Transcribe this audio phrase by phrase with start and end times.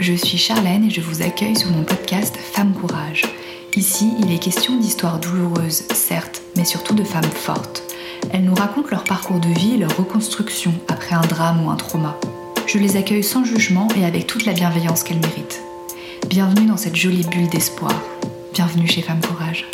[0.00, 3.22] je suis Charlène et je vous accueille sur mon podcast Femme Courage.
[3.76, 7.82] Ici, il est question d'histoires douloureuses, certes, mais surtout de femmes fortes.
[8.32, 11.76] Elles nous racontent leur parcours de vie et leur reconstruction après un drame ou un
[11.76, 12.18] trauma.
[12.66, 15.62] Je les accueille sans jugement et avec toute la bienveillance qu'elles méritent.
[16.28, 17.94] Bienvenue dans cette jolie bulle d'espoir.
[18.52, 19.66] Bienvenue chez Femme Courage.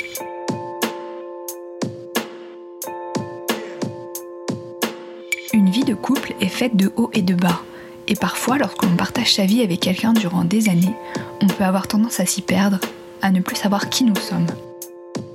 [5.52, 7.62] Une vie de couple est faite de hauts et de bas.
[8.06, 10.94] Et parfois, lorsque l'on partage sa vie avec quelqu'un durant des années,
[11.40, 12.78] on peut avoir tendance à s'y perdre,
[13.22, 14.46] à ne plus savoir qui nous sommes.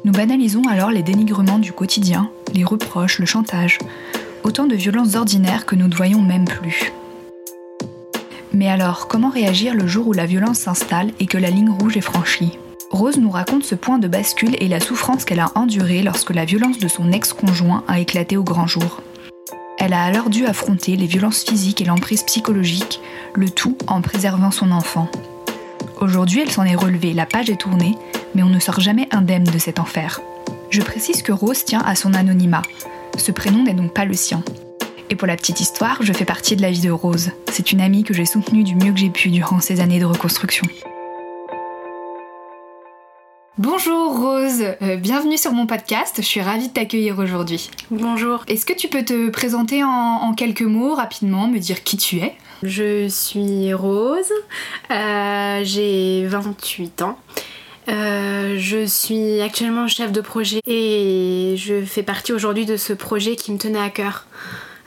[0.06, 3.80] Nous banalisons alors les dénigrements du quotidien, les reproches, le chantage,
[4.44, 6.94] autant de violences ordinaires que nous ne voyons même plus.
[8.54, 11.98] Mais alors, comment réagir le jour où la violence s'installe et que la ligne rouge
[11.98, 12.58] est franchie?
[12.92, 16.46] Rose nous raconte ce point de bascule et la souffrance qu'elle a endurée lorsque la
[16.46, 19.02] violence de son ex-conjoint a éclaté au grand jour.
[19.90, 23.02] Elle a alors dû affronter les violences physiques et l'emprise psychologique,
[23.34, 25.10] le tout en préservant son enfant.
[26.00, 27.96] Aujourd'hui, elle s'en est relevée, la page est tournée,
[28.36, 30.22] mais on ne sort jamais indemne de cet enfer.
[30.70, 32.62] Je précise que Rose tient à son anonymat.
[33.18, 34.44] Ce prénom n'est donc pas le sien.
[35.10, 37.32] Et pour la petite histoire, je fais partie de la vie de Rose.
[37.52, 40.06] C'est une amie que j'ai soutenue du mieux que j'ai pu durant ces années de
[40.06, 40.68] reconstruction.
[43.60, 47.70] Bonjour Rose, euh, bienvenue sur mon podcast, je suis ravie de t'accueillir aujourd'hui.
[47.92, 48.46] Bonjour.
[48.48, 52.36] Est-ce que tu peux te présenter en, quelques mots rapidement, me dire qui tu es?
[52.64, 54.32] Je suis Rose,
[54.92, 57.20] euh, j'ai 28 ans.
[57.90, 63.36] Euh, je suis actuellement chef de projet et je fais partie aujourd'hui de ce projet
[63.36, 64.26] qui me tenait à cœur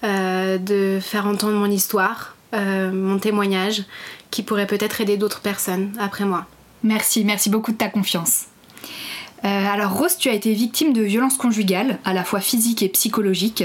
[0.02, 3.84] de faire entendre mon histoire, mon témoignage
[4.30, 6.46] qui pourrait peut-être aider d'autres personnes après moi.
[6.82, 8.46] Merci, merci beaucoup de ta confiance.
[9.44, 12.88] Euh, alors Rose, tu as été victime de violences conjugales, à la fois physiques et
[12.88, 13.64] psychologiques.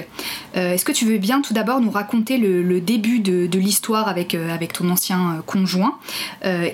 [0.55, 4.33] Euh, est-ce que tu veux bien tout d'abord nous raconter le, début de, l'histoire avec,
[4.33, 5.97] euh, avec ton ancien conjoint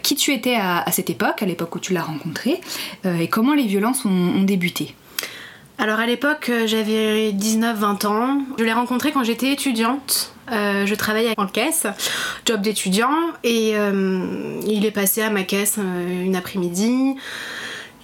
[0.01, 2.61] Qui tu étais à, cette époque, à l'époque où tu l'as rencontré,
[3.05, 4.95] et comment les violences ont, débuté?
[5.77, 8.41] Alors à l'époque j'avais 19-20 ans.
[8.57, 10.33] Je l'ai rencontré quand j'étais étudiante.
[10.49, 11.87] je travaillais en caisse,
[12.45, 13.73] job d'étudiant, et
[14.67, 17.15] il est passé à ma caisse une après-midi.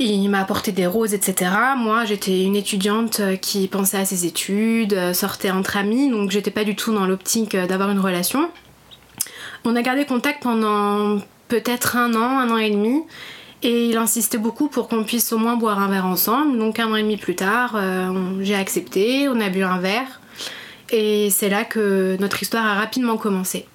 [0.01, 1.51] Il m'a apporté des roses, etc.
[1.75, 6.31] Moi, j'étais une étudiante euh, qui pensait à ses études, euh, sortait entre amis, donc
[6.31, 8.49] j'étais pas du tout dans l'optique euh, d'avoir une relation.
[9.65, 13.03] On a gardé contact pendant peut-être un an, un an et demi,
[13.61, 16.57] et il insistait beaucoup pour qu'on puisse au moins boire un verre ensemble.
[16.57, 17.77] Donc un an et demi plus tard,
[18.39, 20.21] j'ai accepté, on a bu un verre,
[20.91, 23.65] et c'est là que notre histoire a rapidement commencé.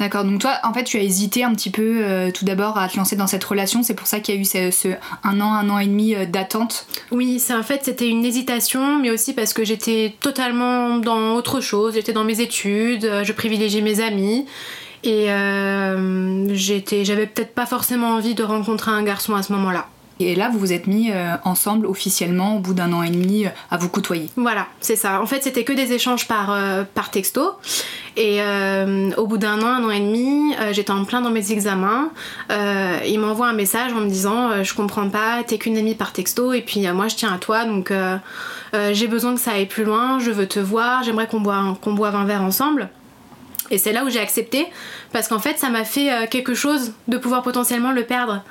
[0.00, 2.88] D'accord, donc toi, en fait, tu as hésité un petit peu euh, tout d'abord à
[2.88, 4.94] te lancer dans cette relation, c'est pour ça qu'il y a eu ce,
[5.24, 6.86] un an, un an et demi euh, d'attente.
[7.10, 11.60] Oui, c'est en fait, c'était une hésitation, mais aussi parce que j'étais totalement dans autre
[11.60, 14.46] chose, j'étais dans mes études, euh, je privilégiais mes amis,
[15.04, 19.86] et j'avais peut-être pas forcément envie de rencontrer un garçon à ce moment-là.
[20.20, 21.10] Et là, vous vous êtes mis
[21.44, 24.28] ensemble officiellement au bout d'un an et demi à vous côtoyer.
[24.36, 25.20] Voilà, c'est ça.
[25.20, 26.56] En fait, c'était que des échanges par,
[26.94, 27.54] par texto.
[28.16, 31.30] Et euh, au bout d'un an, un an et demi, euh, j'étais en plein dans
[31.30, 32.10] mes examens.
[32.50, 36.12] Euh, il m'envoie un message en me disant Je comprends pas, t'es qu'une amie par
[36.12, 37.92] texto, et puis moi je tiens à toi, donc
[38.92, 41.94] j'ai besoin que ça aille plus loin, je veux te voir, j'aimerais qu'on boive, qu'on
[41.94, 42.88] boive un verre ensemble.
[43.70, 44.66] Et c'est là où j'ai accepté,
[45.12, 48.42] parce qu'en fait ça m'a fait quelque chose de pouvoir potentiellement le perdre.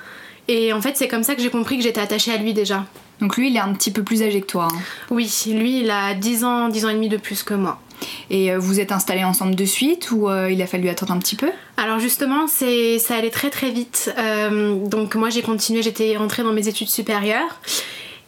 [0.49, 2.83] Et en fait c'est comme ça que j'ai compris que j'étais attachée à lui déjà.
[3.21, 4.67] Donc lui il est un petit peu plus âgé que toi.
[4.71, 4.79] Hein.
[5.11, 7.79] Oui, lui il a 10 ans, 10 ans et demi de plus que moi.
[8.31, 11.19] Et euh, vous êtes installés ensemble de suite ou euh, il a fallu attendre un
[11.19, 11.51] petit peu?
[11.77, 14.11] Alors justement, c'est ça allait très très vite.
[14.17, 17.61] Euh, donc moi j'ai continué, j'étais rentrée dans mes études supérieures.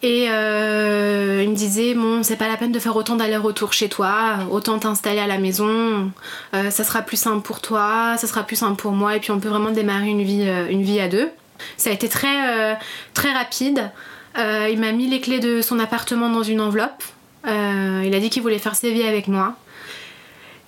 [0.04, 4.40] Et il me disait bon c'est pas la peine de faire autant d'aller-retour chez toi,
[4.52, 6.12] autant t'installer à la maison,
[6.54, 9.40] ça sera plus simple pour toi, ça sera plus simple pour moi et puis on
[9.40, 11.30] peut vraiment démarrer une vie, une vie à deux.
[11.78, 12.78] Ça a été très,
[13.14, 13.92] très rapide.
[14.38, 17.04] il m'a mis les clés de son appartement dans une enveloppe.
[17.46, 19.56] il a dit qu'il voulait faire ses vies avec moi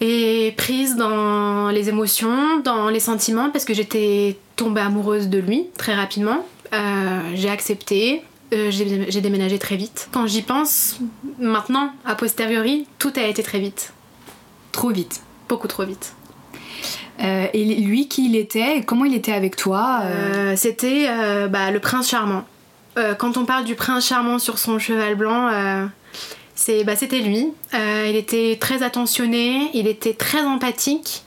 [0.01, 5.67] et prise dans les émotions, dans les sentiments, parce que j'étais tombée amoureuse de lui
[5.77, 6.45] très rapidement.
[6.73, 8.21] Euh, j'ai accepté,
[8.53, 10.09] euh, j'ai déménagé très vite.
[10.11, 10.97] Quand j'y pense,
[11.39, 13.93] maintenant, a posteriori, tout a été très vite.
[14.73, 15.21] Trop vite.
[15.47, 16.13] Beaucoup trop vite.
[17.21, 20.01] Euh, et lui, qui il était Comment il était avec toi
[20.55, 21.07] C'était
[21.49, 22.45] bah, le prince charmant.
[23.17, 25.49] quand on parle du prince charmant sur son cheval blanc,
[26.85, 27.51] bah, c'était lui.
[27.73, 31.23] Euh, il était très attentionné, il était très empathique,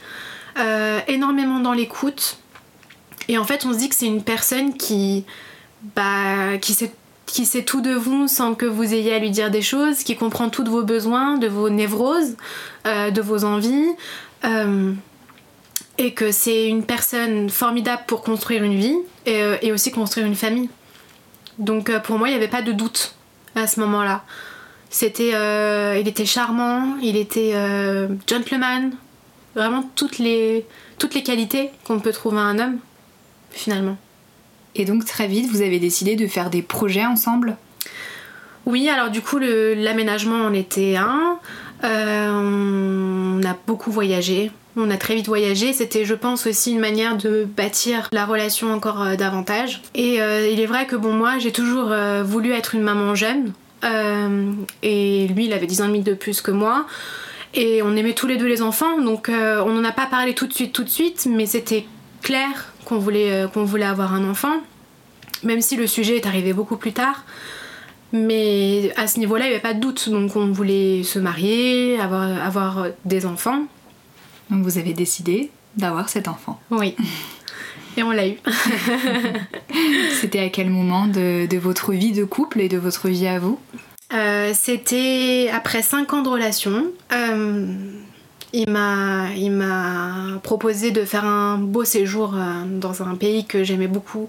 [0.59, 2.39] euh, énormément dans l'écoute.
[3.29, 5.25] Et en fait, on se dit que c'est une personne qui,
[5.95, 6.93] bah, qui sait
[7.27, 10.15] qui sait tout de vous sans que vous ayez à lui dire des choses, qui
[10.15, 12.37] comprend tous vos besoins, de vos névroses,
[12.87, 13.89] euh, de vos envies.
[15.99, 20.35] Et que c'est une personne formidable pour construire une vie et, et aussi construire une
[20.35, 20.69] famille.
[21.59, 23.15] Donc pour moi, il n'y avait pas de doute
[23.55, 24.25] à ce moment-là.
[24.91, 25.33] C'était,
[25.99, 27.55] il était charmant, il était
[28.27, 28.93] gentleman,
[29.55, 30.65] vraiment toutes les,
[30.99, 32.79] toutes les qualités qu'on peut trouver à un homme,
[33.51, 33.97] finalement.
[34.75, 37.57] Et donc très vite, vous avez décidé de faire des projets ensemble?
[38.67, 41.39] Oui, alors du coup, l'aménagement en était un.
[41.85, 44.51] Euh, on a beaucoup voyagé.
[44.77, 45.73] On a très vite voyagé.
[45.73, 49.83] C'était, je pense, aussi une manière de bâtir la relation encore euh, davantage.
[49.95, 51.95] Et euh, il est vrai que bon, moi, j'ai toujours
[52.25, 53.53] voulu être une maman jeune.
[54.83, 56.87] et lui, il avait 10 ans et demi de plus que moi.
[57.55, 60.47] Et on aimait tous les deux les enfants, donc on n'en a pas parlé tout
[60.47, 61.87] de suite, tout de suite, mais c'était
[62.27, 64.61] clair qu'on voulait, euh, qu'on voulait avoir un enfant,
[65.45, 67.25] même si le sujet est arrivé beaucoup plus tard.
[68.13, 70.09] Mais à ce niveau-là, il n'y avait pas de doute.
[70.09, 73.67] Donc on voulait se marier, avoir, avoir des enfants.
[74.51, 76.61] Donc vous avez décidé d'avoir cet enfant.
[76.71, 76.95] Oui.
[77.97, 78.37] Et on l'a eu.
[80.21, 83.39] C'était à quel moment de, de, votre vie de couple et de votre vie à
[83.39, 83.59] vous?
[84.13, 86.87] Euh, C'était après 5 ans de relation.
[87.13, 87.75] Euh,
[88.53, 89.29] il m'a,
[90.43, 94.29] proposé de faire un beau séjour euh, dans un pays que j'aimais beaucoup,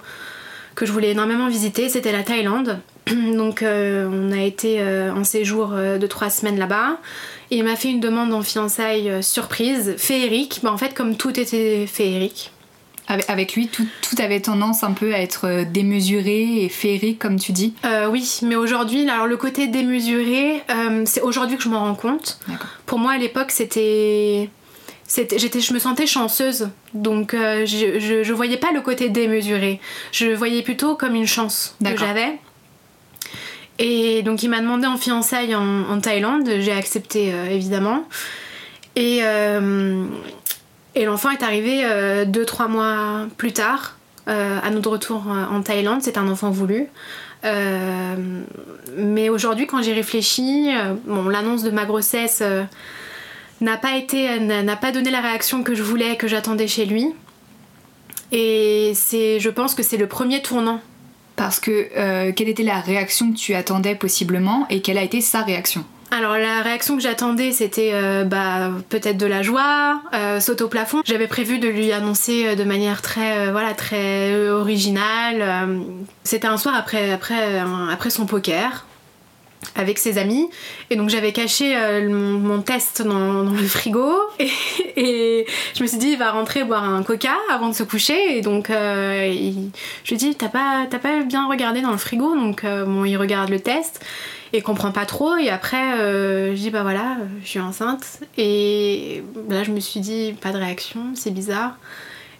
[0.75, 2.79] que je voulais énormément visiter, c'était la Thaïlande.
[3.35, 6.97] Donc euh, on a été en séjour de trois semaines là-bas.
[7.51, 10.59] Et il m'a fait une demande en fiançailles surprise, féerique.
[10.63, 12.51] Bah, en fait comme tout était féerique.
[13.07, 17.53] Avec lui, tout, avait tendance un peu à être euh, démesuré et féerique, comme tu
[17.53, 17.73] dis.
[17.85, 21.95] Euh, oui, mais aujourd'hui, alors le côté démesuré, euh, c'est aujourd'hui que je m'en rends
[21.95, 22.39] compte.
[22.85, 24.49] Pour moi, à l'époque, c'était
[25.09, 29.79] j'étais je me sentais chanceuse donc je, je, voyais pas le côté démesuré
[30.11, 32.37] je voyais plutôt comme une chance que j'avais
[33.79, 38.07] et donc il m'a demandé en fiançailles en, Thaïlande j'ai accepté évidemment
[38.95, 39.21] et
[40.97, 43.97] et l'enfant est arrivé 2-3 euh, mois plus tard,
[44.27, 46.01] euh, à notre retour euh, en Thaïlande.
[46.01, 46.87] C'est un enfant voulu.
[48.97, 50.69] mais aujourd'hui, quand j'y réfléchis,
[51.05, 52.41] bon, l'annonce de ma grossesse
[53.61, 57.13] n'a pas été, n'a pas donné la réaction que je voulais, que j'attendais chez lui.
[58.31, 60.81] Et c'est, je pense que c'est le premier tournant.
[61.37, 65.43] Parce que quelle était la réaction que tu attendais possiblement et quelle a été sa
[65.43, 65.85] réaction?
[66.09, 70.69] Alors la réaction que j'attendais c'était euh, bah, peut-être de la joie, euh, saute au
[70.69, 71.01] plafond.
[71.05, 75.69] J'avais prévu de lui annoncer euh, de manière très voilà très originale.
[76.23, 77.19] C'était un soir après
[78.09, 78.85] son poker
[79.75, 80.49] avec ses amis
[80.89, 81.75] et donc j'avais caché
[82.07, 85.45] mon, test dans, le frigo et,
[85.75, 88.41] je me suis dit il va rentrer boire un coca avant de se coucher et
[88.41, 92.35] donc je lui dis t'as pas t'as pas bien regardé dans le frigo?
[92.35, 94.01] Donc bon il regarde le test
[94.53, 95.35] et comprend pas trop.
[95.37, 98.21] Et après, euh, je dis bah voilà, je suis enceinte.
[98.37, 101.77] Et là, je me suis dit pas de réaction, c'est bizarre.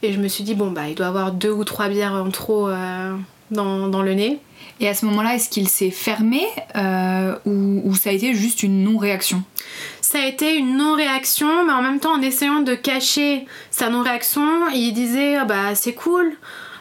[0.04, 2.30] Et je me suis dit bon bah il doit avoir deux ou trois bières en
[2.30, 3.16] trop euh,
[3.52, 4.40] dans, le nez.
[4.79, 6.45] Et à ce moment-là, est-ce qu'il s'est fermé
[6.75, 9.44] euh, ou, ça a été juste une non-réaction?
[10.01, 14.69] Ça a été une non-réaction, mais en même temps en essayant de cacher sa non-réaction,
[14.74, 16.33] il disait ah bah c'est cool.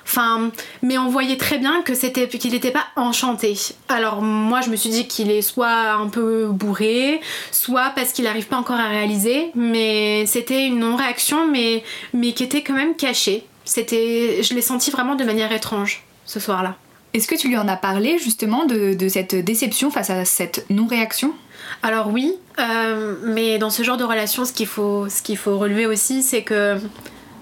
[0.04, 0.52] Enfin,
[0.82, 3.58] mais on voyait très bien que c'était qu'il n'était pas enchanté.
[3.88, 7.20] Alors moi, je me suis dit qu'il est soit un peu bourré,
[7.50, 9.50] soit parce qu'il n'arrive pas encore à réaliser.
[9.56, 11.82] Mais c'était une non-réaction, mais
[12.14, 13.46] mais qui était quand même cachée.
[13.64, 16.76] C'était, je l'ai senti vraiment de manière étrange ce soir-là.
[17.14, 21.32] Est-ce que tu lui en as parlé justement de, cette déception face à cette non-réaction?
[21.82, 25.58] Alors oui, euh, mais dans ce genre de relation, ce qu'il faut, ce qu'il faut
[25.58, 26.78] relever aussi, c'est que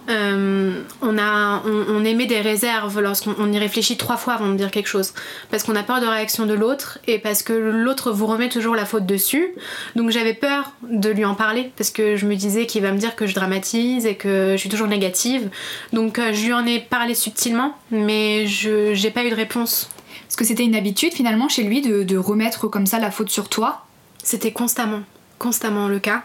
[0.08, 4.70] euh, on, a, on, émet des réserves lorsqu'on y réfléchit trois fois avant de dire
[4.70, 5.14] quelque chose.
[5.50, 8.74] Parce qu'on a peur de réaction de l'autre et parce que l'autre vous remet toujours
[8.74, 9.54] la faute dessus.
[9.96, 12.98] Donc j'avais peur de lui en parler parce que je me disais qu'il va me
[12.98, 15.48] dire que je dramatise et que je suis toujours négative.
[15.92, 19.88] Donc euh, je lui en ai parlé subtilement, mais je j'ai pas eu de réponse.
[20.28, 23.30] Est-ce que c'était une habitude finalement chez lui de, de remettre comme ça la faute
[23.30, 23.86] sur toi?
[24.22, 25.02] C'était constamment,
[25.38, 26.24] constamment le cas.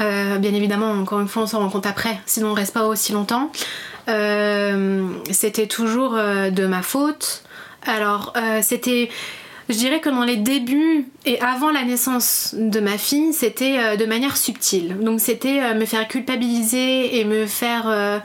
[0.00, 2.86] Euh, bien évidemment, encore une fois, on s'en rend compte après, sinon on reste pas
[2.86, 3.50] aussi longtemps.
[4.08, 7.42] Euh, c'était toujours euh, de ma faute.
[7.86, 9.10] Alors, c'était.
[9.68, 14.04] Je dirais que dans les débuts et avant la naissance de ma fille, c'était de
[14.06, 14.96] manière subtile.
[15.00, 18.22] Donc c'était me faire culpabiliser et me faire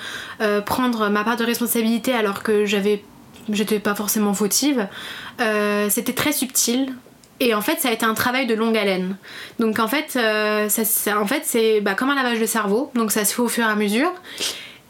[0.65, 3.03] prendre ma part de responsabilité alors que j'avais
[3.49, 4.87] j'étais pas forcément fautive.
[5.89, 6.93] c'était très subtil.
[7.41, 9.17] Et en fait, ça a été un travail de longue haleine.
[9.57, 10.69] Donc en fait, euh,
[11.19, 12.91] en fait c'est bah, comme un lavage de cerveau.
[12.93, 14.13] Donc ça se fait au fur et à mesure.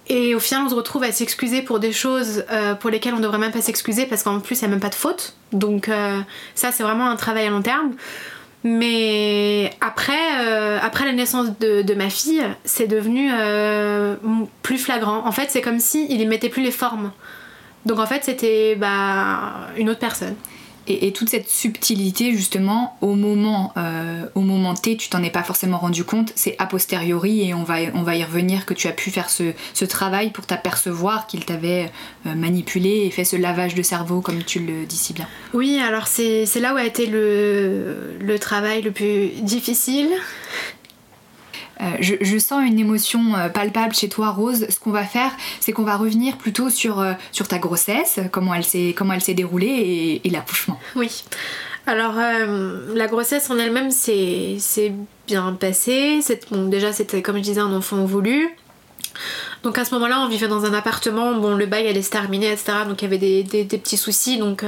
[0.09, 3.19] Et au final, on se retrouve à s'excuser pour des choses euh, pour lesquelles on
[3.19, 5.37] ne devrait même pas s'excuser parce qu'en plus, il n'y a même pas de faute.
[5.53, 6.19] Donc euh,
[6.53, 7.93] ça, c'est vraiment un travail à long terme.
[8.65, 13.31] Mais après, après la naissance de, ma fille, c'est devenu
[14.61, 15.25] plus flagrant.
[15.25, 17.11] En fait, c'est comme si il mettait plus les formes.
[17.87, 20.35] Donc en fait, c'était bah, une autre personne.
[20.87, 25.43] Et, toute cette subtilité, justement, au moment, euh, au moment T, tu t'en es pas
[25.43, 28.87] forcément rendu compte, c'est a posteriori, et on va, on va y revenir, que tu
[28.87, 29.53] as pu faire ce,
[29.85, 31.91] travail pour t'apercevoir qu'il t'avait
[32.25, 35.27] euh, manipulé et fait ce lavage de cerveau, comme tu le dis si bien.
[35.53, 40.09] Oui, alors c'est là où a été le, le travail le plus difficile.
[41.81, 44.67] Euh, je, sens une émotion euh, palpable chez toi, Rose.
[44.69, 48.53] Ce qu'on va faire, c'est qu'on va revenir plutôt sur, euh, sur ta grossesse, comment
[48.53, 50.79] elle s'est déroulée et, l'accouchement.
[50.95, 51.23] Oui.
[51.87, 54.93] Alors, la grossesse en elle-même, c'est
[55.25, 56.19] bien passé.
[56.51, 58.49] Bon, déjà, c'était, comme je disais, un enfant voulu.
[59.63, 62.51] Donc à ce moment-là, on vivait dans un appartement, bon le bail allait se terminer,
[62.51, 62.71] etc.
[62.87, 64.63] Donc il y avait des, petits soucis, donc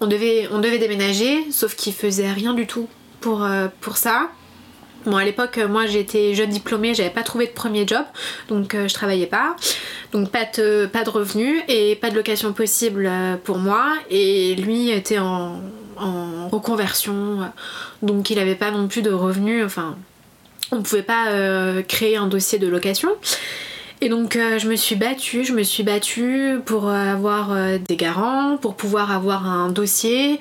[0.00, 2.88] on, devait, on devait déménager, sauf qu'il faisait rien du tout
[3.20, 3.46] pour,
[3.80, 4.28] pour ça.
[5.06, 8.04] Bon, à l'époque, moi j'étais jeune diplômée, j'avais pas trouvé de premier job,
[8.48, 9.54] donc euh, je travaillais pas.
[10.12, 13.92] Donc pas de, pas revenus et pas de location possible euh, pour moi.
[14.10, 15.60] Et lui était en,
[16.50, 17.38] reconversion,
[18.02, 19.64] donc il avait pas non plus de revenus.
[19.64, 19.96] Enfin,
[20.72, 23.10] on pouvait pas euh, créer un dossier de location.
[24.00, 27.54] Et donc je me suis battue, je me suis battue pour avoir
[27.88, 30.40] des garants, pour pouvoir avoir un dossier,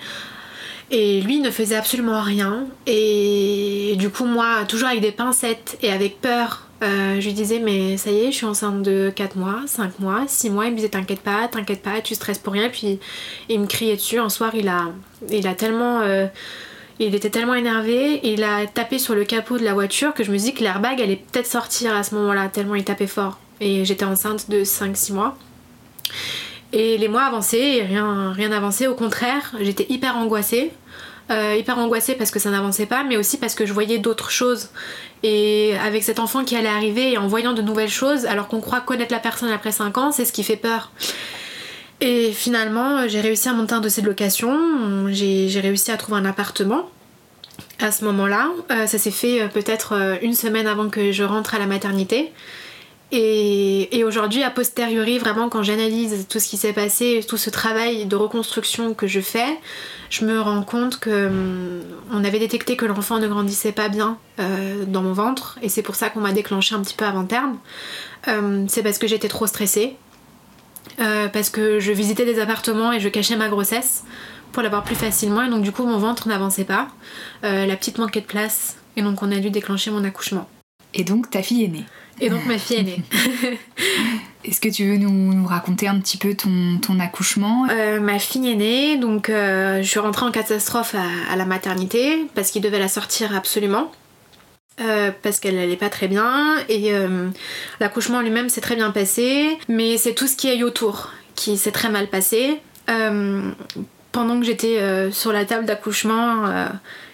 [0.94, 2.66] et lui ne faisait absolument rien.
[2.86, 7.60] Et du coup, moi, toujours avec des pincettes et avec peur, euh, je lui disais
[7.60, 10.72] mais ça y est je suis enceinte de 4 mois, 5 mois, 6 mois, il
[10.72, 13.00] me disait t'inquiète pas, t'inquiète pas, tu stresses pour rien, puis
[13.50, 14.92] il me criait dessus, un soir il a,
[15.30, 16.02] il a tellement...
[16.02, 16.28] Euh,
[17.00, 20.32] il était tellement énervé, il a tapé sur le capot de la voiture que je
[20.32, 23.40] me dis que l'airbag allait peut-être sortir à ce moment-là, tellement il tapait fort.
[23.60, 25.36] Et j'étais enceinte de 5-6 mois.
[26.74, 30.72] Et les mois avançaient et rien, rien n'avançait, au contraire, j'étais hyper angoissée.
[31.32, 34.30] Euh, hyper angoissée parce que ça n'avançait pas, mais aussi parce que je voyais d'autres
[34.30, 34.70] choses.
[35.22, 38.60] Et avec cet enfant qui allait arriver et en voyant de nouvelles choses, alors qu'on
[38.60, 40.92] croit connaître la personne après 5 ans, c'est ce qui fait peur.
[42.02, 46.26] Et finalement, j'ai réussi à monter un dossier de location, j'ai réussi à trouver un
[46.26, 46.90] appartement
[47.80, 48.50] à ce moment-là.
[48.72, 52.34] Euh, ça s'est fait euh, peut-être une semaine avant que je rentre à la maternité.
[53.16, 58.08] Et, aujourd'hui, a posteriori, vraiment, quand j'analyse tout ce qui s'est passé, tout ce travail
[58.08, 59.60] de reconstruction que je fais,
[60.10, 64.18] je me rends compte que hum, on avait détecté que l'enfant ne grandissait pas bien
[64.40, 67.24] euh, dans mon ventre, et c'est pour ça qu'on m'a déclenché un petit peu avant
[67.24, 67.60] terme.
[68.28, 69.96] Hum, c'est parce que j'étais trop stressée,
[71.00, 74.06] euh, parce que je visitais des appartements et je cachais ma grossesse
[74.54, 76.88] pour l'avoir plus facilement, et donc du coup mon ventre n'avançait pas.
[77.44, 80.50] Euh, la petite manquait de place, et donc on a dû déclencher mon accouchement.
[80.96, 81.86] Et donc ta fille est née
[82.20, 83.02] et donc ma fille est née.
[84.46, 87.68] Est-ce que tu veux nous, raconter un petit peu ton, ton accouchement?
[87.70, 92.26] Euh, Ma fille est née, donc euh, je suis rentrée en catastrophe à, la maternité
[92.36, 93.92] parce qu'il devait la sortir absolument.
[94.82, 96.92] Euh, parce qu'elle n'allait pas très bien et
[97.80, 101.72] l'accouchement lui-même s'est très bien passé mais c'est tout ce qui est autour qui s'est
[101.72, 102.60] très mal passé
[104.12, 106.48] pendant que j'étais sur la table d'accouchement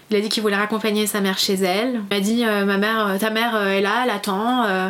[0.09, 2.01] il a dit qu'il voulait raccompagner sa mère chez elle.
[2.09, 4.63] Il m'a dit euh, ma mère, euh, ta mère est là, elle attend.
[4.65, 4.89] Euh,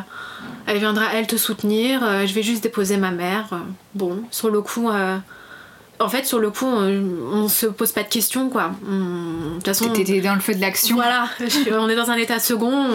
[0.65, 2.01] elle viendra elle te soutenir.
[2.25, 3.49] je vais juste déposer ma mère.
[3.95, 4.89] bon, sur le coup.
[4.89, 8.71] en fait, sur le coup, on, se pose pas de questions, quoi.
[8.83, 10.95] De toute façon, t'étais dans le feu de l'action.
[10.95, 11.27] Voilà,
[11.71, 12.85] on est dans un état second.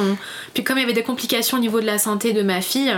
[0.55, 2.95] Puis comme il y avait des complications au niveau de la santé de ma fille,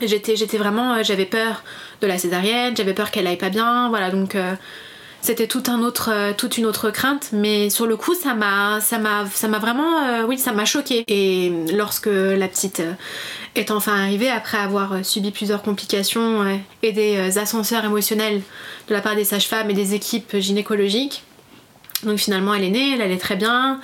[0.00, 1.64] j'étais, j'étais vraiment, j'avais peur
[2.00, 4.12] de la césarienne, j'avais peur qu'elle aille pas bien, voilà.
[4.12, 4.36] Donc
[5.20, 5.48] c'était
[6.08, 8.78] euh, toute une autre crainte, mais sur le coup, ça m'a,
[9.58, 11.04] vraiment, euh, oui, choqué.
[11.08, 12.92] Et lorsque la petite euh,
[13.56, 18.42] est enfin arrivée, après avoir subi plusieurs complications et des ascenseurs émotionnels
[18.88, 21.24] de la part des sages-femmes et des équipes gynécologiques,
[22.04, 23.80] donc finalement, elle est née, elle allait très bien,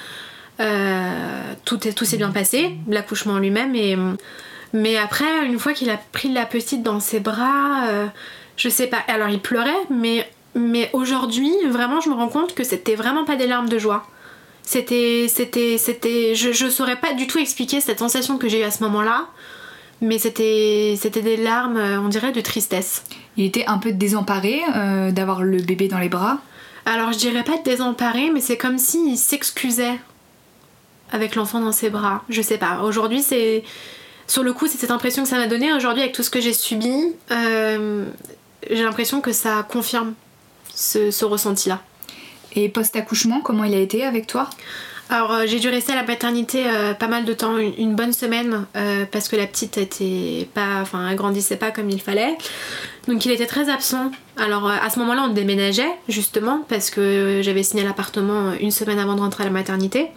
[1.64, 4.17] tout, est, tout s'est bien passé, l'accouchement lui-même,
[4.73, 7.88] mais après, une fois qu'il a pris la petite dans ses bras,
[8.57, 8.99] je sais pas.
[9.09, 13.37] Alors il pleurait, mais mais aujourd'hui, vraiment, je me rends compte que c'était vraiment pas
[13.37, 14.07] des larmes de joie.
[14.63, 15.27] C'était.
[15.29, 15.79] C'était.
[15.79, 16.35] C'était.
[16.35, 19.27] Je, je saurais pas du tout expliquer cette sensation que j'ai eue à ce moment-là.
[20.01, 20.97] Mais c'était.
[20.99, 23.05] C'était des larmes, on dirait, de tristesse.
[23.37, 26.39] Il était un peu désemparé euh, d'avoir le bébé dans les bras?
[26.87, 29.99] Alors je dirais pas désemparé, mais c'est comme s'il s'excusait
[31.11, 32.23] avec l'enfant dans ses bras.
[32.29, 32.81] Je sais pas.
[32.83, 33.65] Aujourd'hui, c'est.
[34.27, 35.73] Sur le coup, c'est cette impression que ça m'a donné.
[35.73, 38.07] Aujourd'hui, avec tout ce que j'ai subi, euh,
[38.71, 40.15] j'ai l'impression que ça confirme
[40.75, 41.81] ce, ressenti-là.
[42.57, 44.49] Et post-accouchement, comment il a été avec toi?
[45.11, 48.12] Alors euh, j'ai dû rester à la maternité euh, pas mal de temps, une, bonne
[48.12, 52.38] semaine, euh, parce que la petite était pas, enfin elle grandissait pas comme il fallait.
[53.07, 54.11] Donc il était très absent.
[54.37, 59.14] Alors à ce moment-là on déménageait justement parce que j'avais signé l'appartement une semaine avant
[59.14, 60.09] de rentrer à la maternité.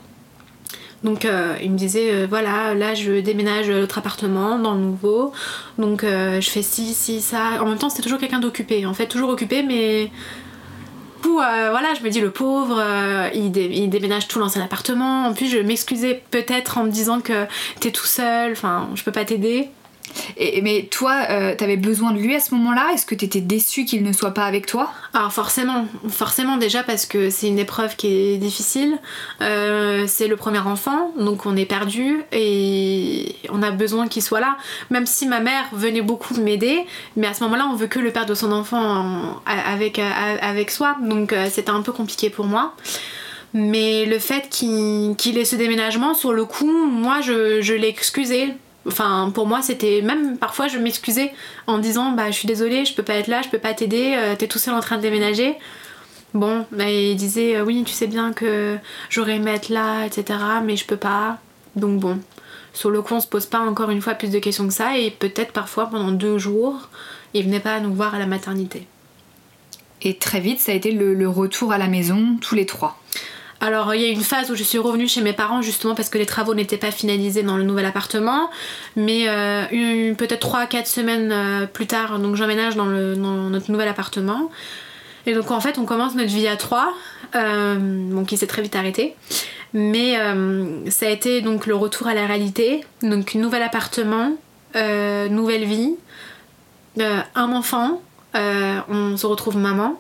[1.03, 1.27] Donc
[1.61, 5.31] il me disait voilà, là je déménage l'autre appartement dans le nouveau.
[5.77, 7.61] Donc je fais ci, ci, ça.
[7.61, 8.85] En même temps, c'était toujours quelqu'un d'occupé.
[8.87, 10.09] En fait, toujours occupé, mais
[11.35, 15.25] euh, voilà, je me dis le pauvre, euh, il, déménage tout l'ancien appartement.
[15.25, 17.45] En plus, je m'excusais peut-être en me disant que
[17.79, 19.69] t'es tout seul, enfin, je peux pas t'aider.
[20.37, 22.89] Mais toi, euh, t'avais besoin de lui à ce moment-là?
[22.93, 24.91] Est-ce que t'étais déçue qu'il ne soit pas avec toi?
[25.13, 28.97] Alors forcément, forcément déjà parce que c'est une épreuve qui est difficile.
[29.41, 34.39] Euh, c'est le premier enfant, donc on est perdu et on a besoin qu'il soit
[34.39, 34.57] là.
[34.89, 38.11] Même si ma mère venait beaucoup m'aider, mais à ce moment-là, on veut que le
[38.11, 39.99] père de son enfant avec,
[40.41, 42.75] avec soi, donc euh, c'était un peu compliqué pour moi.
[43.53, 48.53] Mais le fait qu'il ait ce déménagement, sur le coup, moi je l'ai excusé
[48.87, 51.33] Enfin, pour moi, c'était même parfois je m'excusais
[51.67, 54.15] en disant bah je suis désolée, je peux pas être là, je peux pas t'aider,
[54.15, 55.55] euh, t'es tout seul en train de déménager.
[56.33, 58.77] Bon, bah, il disait euh, oui, tu sais bien que
[59.09, 60.39] j'aurais aimé être là, etc.
[60.63, 61.39] Mais je peux pas.
[61.75, 62.19] Donc bon,
[62.73, 64.97] sur le coup, on se pose pas encore une fois plus de questions que ça
[64.97, 66.89] et peut-être parfois pendant deux jours,
[67.33, 68.87] il venait pas nous voir à la maternité.
[70.01, 72.99] Et très vite, ça a été le retour à la maison, tous les trois.
[73.59, 76.09] Alors il y a une phase où je suis revenue chez mes parents justement parce
[76.09, 78.49] que les travaux n'étaient pas finalisés dans le nouvel appartement.
[78.95, 84.51] Mais euh, peut-être 3-4 semaines euh, plus tard, donc j'emménage dans, notre nouvel appartement.
[85.25, 86.93] Et donc en fait on commence notre vie à 3,
[87.35, 89.15] euh, qui s'est très vite arrêté.
[89.73, 90.15] Mais
[90.89, 92.85] ça a été donc le retour à la réalité.
[93.01, 94.37] Donc nouvel appartement,
[94.73, 95.95] nouvelle vie,
[96.97, 98.01] un enfant,
[98.33, 99.99] on se retrouve maman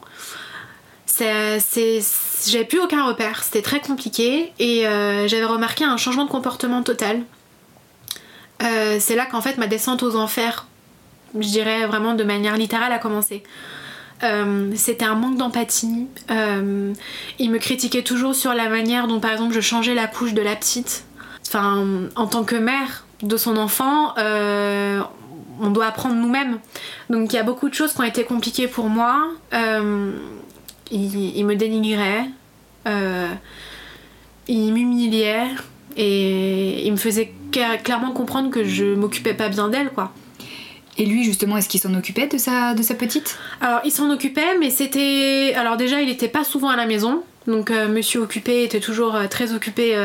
[1.19, 6.83] j'avais plus aucun repère, c'était très compliqué et euh, j'avais remarqué un changement de comportement
[6.83, 7.21] total.
[8.63, 10.65] Euh, c'est là qu'en fait ma descente aux enfers,
[11.35, 13.43] je dirais vraiment de manière littérale, a commencé.
[14.23, 16.07] Euh, c'était un manque d'empathie.
[16.29, 20.41] il me critiquait toujours sur la manière dont, par exemple, je changeais la couche de
[20.41, 21.05] la petite.
[21.45, 26.59] Enfin, en tant que mère de son enfant, on doit apprendre nous-mêmes.
[27.09, 29.27] Donc, il y a beaucoup de choses qui ont été compliquées pour moi
[30.91, 32.25] il, me dénigrait,
[32.87, 33.29] euh,
[34.47, 35.47] il m'humiliait
[35.95, 37.33] et il me faisait
[37.83, 40.13] clairement comprendre que je m'occupais pas bien d'elle, quoi.
[40.99, 43.37] Et lui, justement, est-ce qu'il s'en occupait de sa, de sa petite?
[43.61, 45.53] Alors, il s'en occupait, mais c'était.
[45.55, 47.23] Alors, déjà, il était pas souvent à la maison.
[47.45, 49.95] Donc, euh, monsieur occupé était toujours euh, très occupé,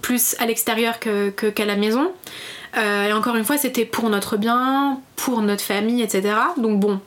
[0.00, 2.12] plus à l'extérieur qu'à que, qu'à la maison.
[2.76, 6.34] et encore une fois, c'était pour notre bien, pour notre famille, etc.
[6.56, 7.00] Donc, bon,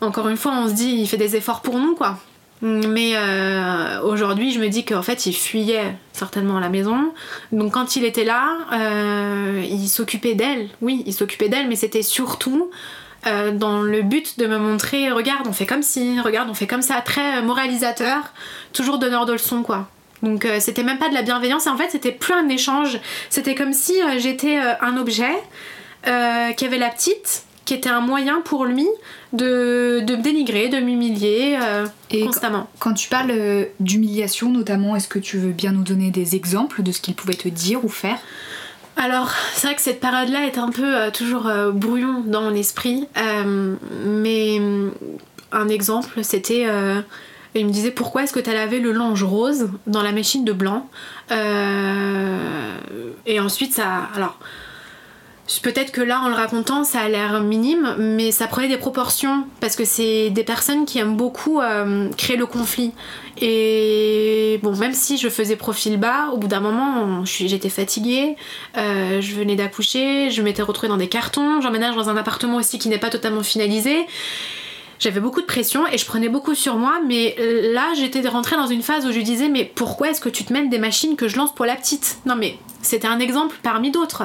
[0.00, 2.18] encore une fois, on se dit, il fait des efforts pour nous, quoi.
[2.60, 7.12] Mais euh, aujourd'hui, je me dis qu'en fait, il fuyait certainement la maison.
[7.52, 10.68] Donc, quand il était là, euh, il s'occupait d'elle.
[10.80, 12.70] Oui, il s'occupait d'elle, mais c'était surtout
[13.26, 16.66] euh, dans le but de me montrer regarde, on fait comme ci, regarde, on fait
[16.66, 17.00] comme ça.
[17.00, 18.32] Très moralisateur,
[18.72, 19.88] toujours donneur de leçons, quoi.
[20.22, 21.68] Donc, c'était même pas de la bienveillance.
[21.68, 22.98] En fait, c'était plus un échange.
[23.30, 25.30] C'était comme si j'étais un objet
[26.02, 28.88] qui avait la petite qui était un moyen pour lui
[29.32, 31.86] de, de me dénigrer, de m'humilier euh,
[32.24, 32.68] constamment.
[32.78, 36.82] Quand, tu parles euh, d'humiliation notamment, est-ce que tu veux bien nous donner des exemples
[36.82, 38.18] de ce qu'il pouvait te dire ou faire?
[38.96, 43.06] Alors, c'est vrai que cette période-là est un peu euh, toujours brouillon dans mon esprit,
[44.04, 44.60] mais
[45.52, 46.66] un exemple, c'était
[47.54, 50.44] il me disait pourquoi est-ce que tu as lavé le linge rose dans la machine
[50.44, 50.88] de blanc?
[53.26, 54.38] Et ensuite ça alors
[55.62, 59.46] Peut-être que là, en le racontant, ça a l'air minime, mais ça prenait des proportions
[59.60, 62.92] parce que c'est des personnes qui aiment beaucoup euh, créer le conflit.
[63.40, 68.36] Et bon, même si je faisais profil bas, au bout d'un moment, j'étais fatiguée,
[68.76, 72.78] euh, je venais d'accoucher, je m'étais retrouvée dans des cartons, j'emménage dans un appartement aussi
[72.78, 74.06] qui n'est pas totalement finalisé.
[74.98, 77.36] J'avais beaucoup de pression et je prenais beaucoup sur moi, mais
[77.72, 80.52] là j'étais rentrée dans une phase où je disais mais pourquoi est-ce que tu te
[80.52, 82.18] mènes des machines que je lance pour la petite?
[82.26, 84.24] Non mais c'était un exemple parmi d'autres.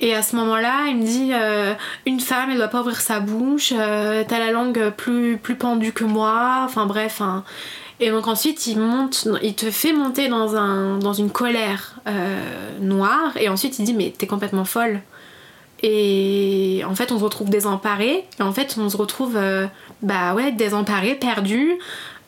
[0.00, 1.74] Et à ce moment-là, il me dit euh,
[2.06, 5.92] une femme, elle doit pas ouvrir sa bouche, euh, t'as la langue plus, plus pendue
[5.92, 7.20] que moi, enfin bref.
[7.20, 7.44] Hein.
[8.00, 12.78] Et donc ensuite, il monte, il te fait monter dans, un, dans une colère euh,
[12.80, 15.00] noire, et ensuite il dit mais t'es complètement folle.
[15.82, 19.38] Et en fait, on se retrouve désemparé, et en fait, on se retrouve
[20.02, 21.78] bah ouais, désemparé, perdu,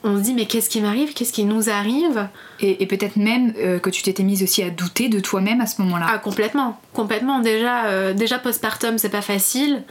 [0.05, 2.29] on se dit mais qu'est-ce qui m'arrive, qu'est-ce qui nous arrive?
[2.61, 5.81] Et, peut-être même euh, que tu t'étais mise aussi à douter de toi-même à ce
[5.83, 6.07] moment-là.
[6.09, 7.41] Ah complètement, complètement.
[7.41, 9.83] Déjà, euh, déjà postpartum c'est pas facile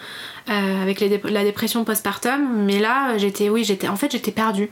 [0.49, 4.69] euh, avec la dépression postpartum, mais là j'étais, oui j'étais, en fait j'étais perdue.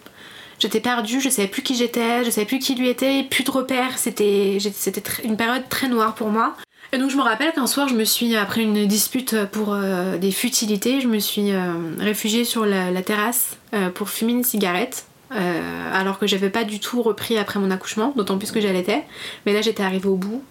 [0.59, 3.51] J'étais perdue, je savais plus qui j'étais, je savais plus qui lui était, plus de
[3.51, 3.97] repères.
[3.97, 6.57] C'était, c'était une période très noire pour moi.
[6.91, 9.77] Et donc je me rappelle qu'un soir, je me suis, après une dispute pour
[10.19, 11.51] des futilités, je me suis
[11.97, 13.55] réfugiée sur la, terrasse
[13.93, 15.05] pour fumer une cigarette.
[15.31, 19.05] Alors que j'avais pas du tout repris après mon accouchement, d'autant plus que j'allaitais.
[19.45, 20.43] Mais là j'étais arrivée au bout.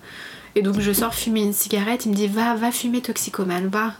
[0.54, 3.92] Et donc je sors fumer une cigarette, il me dit va, va fumer toxicomane, va.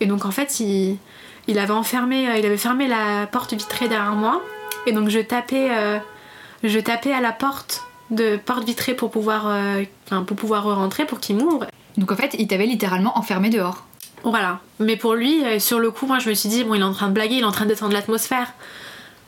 [0.00, 0.98] Et donc en fait il,
[1.46, 4.42] il avait enfermé, il avait fermé la porte vitrée derrière moi.
[4.86, 5.68] Et donc je tapais,
[6.62, 11.20] je tapais à la porte de porte vitrée pour pouvoir, euh, pour pouvoir rentrer, pour
[11.20, 11.66] qu'il m'ouvre.
[11.96, 13.84] Donc en fait, il t'avait littéralement enfermé dehors.
[14.24, 14.60] Voilà.
[14.78, 16.84] Mais pour lui, euh, sur le coup, moi je me suis dit, bon, il est
[16.84, 18.52] en train de blaguer, il est en train de détendre l'atmosphère.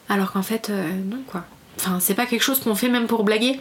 [0.09, 1.45] Alors qu'en fait, euh, non quoi.
[1.79, 3.61] Enfin, c'est pas quelque chose qu'on fait même pour blaguer.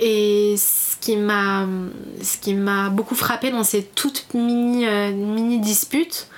[0.00, 1.66] Et ce qui m'a,
[2.22, 6.28] ce qui m'a beaucoup frappé dans ces toutes mini, mini disputes,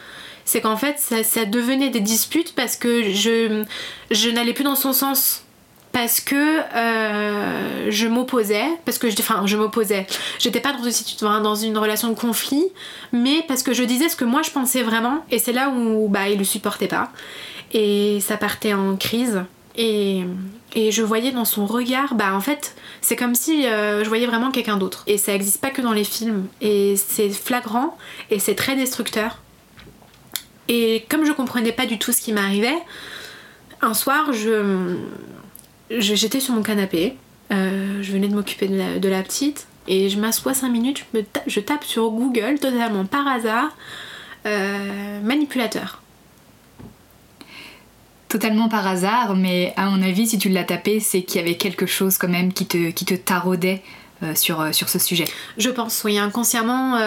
[0.45, 3.65] c'est qu'en fait, ça, ça, devenait des disputes parce que je,
[4.11, 5.45] je n'allais plus dans son sens
[5.93, 10.07] parce que euh, je m'opposais, parce que enfin je m'opposais,
[10.39, 12.65] j'étais pas dans une, dans une relation de conflit,
[13.13, 16.09] mais parce que je disais ce que moi je pensais vraiment, et c'est là où
[16.09, 17.13] bah, il le supportait pas,
[17.73, 19.43] et ça partait en crise,
[19.77, 20.25] et,
[20.75, 24.27] et je voyais dans son regard, bah en fait c'est comme si euh, je voyais
[24.27, 27.97] vraiment quelqu'un d'autre, et ça existe pas que dans les films, et c'est flagrant,
[28.31, 29.39] et c'est très destructeur,
[30.69, 32.79] et comme je comprenais pas du tout ce qui m'arrivait,
[33.81, 34.97] un soir je
[35.91, 37.17] j'étais sur mon canapé,
[37.53, 41.05] euh, je venais de m'occuper de, la, petite, et je m'assois 5 minutes,
[41.47, 43.77] je, tape sur Google totalement par hasard
[44.47, 46.02] euh, manipulateur.
[48.33, 51.57] Totalement par hasard, mais à mon avis, si tu l'as tapé, c'est qu'il y avait
[51.57, 53.83] quelque chose quand même qui te, taraudait
[54.23, 55.27] euh, sur, sur ce sujet.
[55.59, 56.99] Je pense, oui, inconsciemment.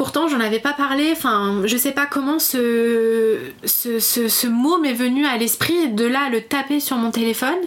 [0.00, 3.38] Pourtant, j'en avais pas parlé, enfin, je sais pas comment ce,
[4.48, 7.58] mot m'est venu à l'esprit, de là le taper sur mon téléphone.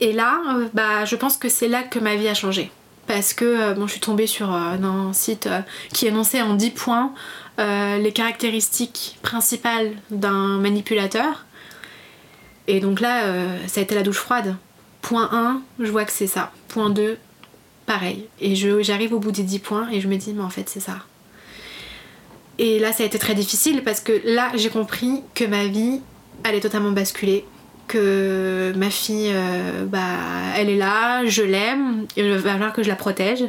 [0.00, 2.70] Et là, euh, bah, je pense que c'est là que ma vie a changé.
[3.08, 5.48] Parce que euh, bon, je suis tombée sur euh, un site
[5.92, 7.12] qui énonçait en 10 points
[7.58, 11.44] les caractéristiques principales d'un manipulateur.
[12.68, 13.22] Et donc là,
[13.66, 14.56] ça a été la douche froide.
[15.02, 16.52] Point 1, je vois que c'est ça.
[16.68, 17.18] Point 2,
[17.86, 18.26] pareil.
[18.40, 20.80] Et j'arrive au bout des 10 points et je me dis, mais en fait, c'est
[20.80, 20.98] ça.
[22.58, 26.00] Et là, ça a été très difficile parce que là, j'ai compris que ma vie
[26.44, 27.44] allait totalement basculer.
[27.86, 30.00] Que ma fille, euh, bah,
[30.56, 33.44] elle est là, je l'aime, il va falloir que je la protège.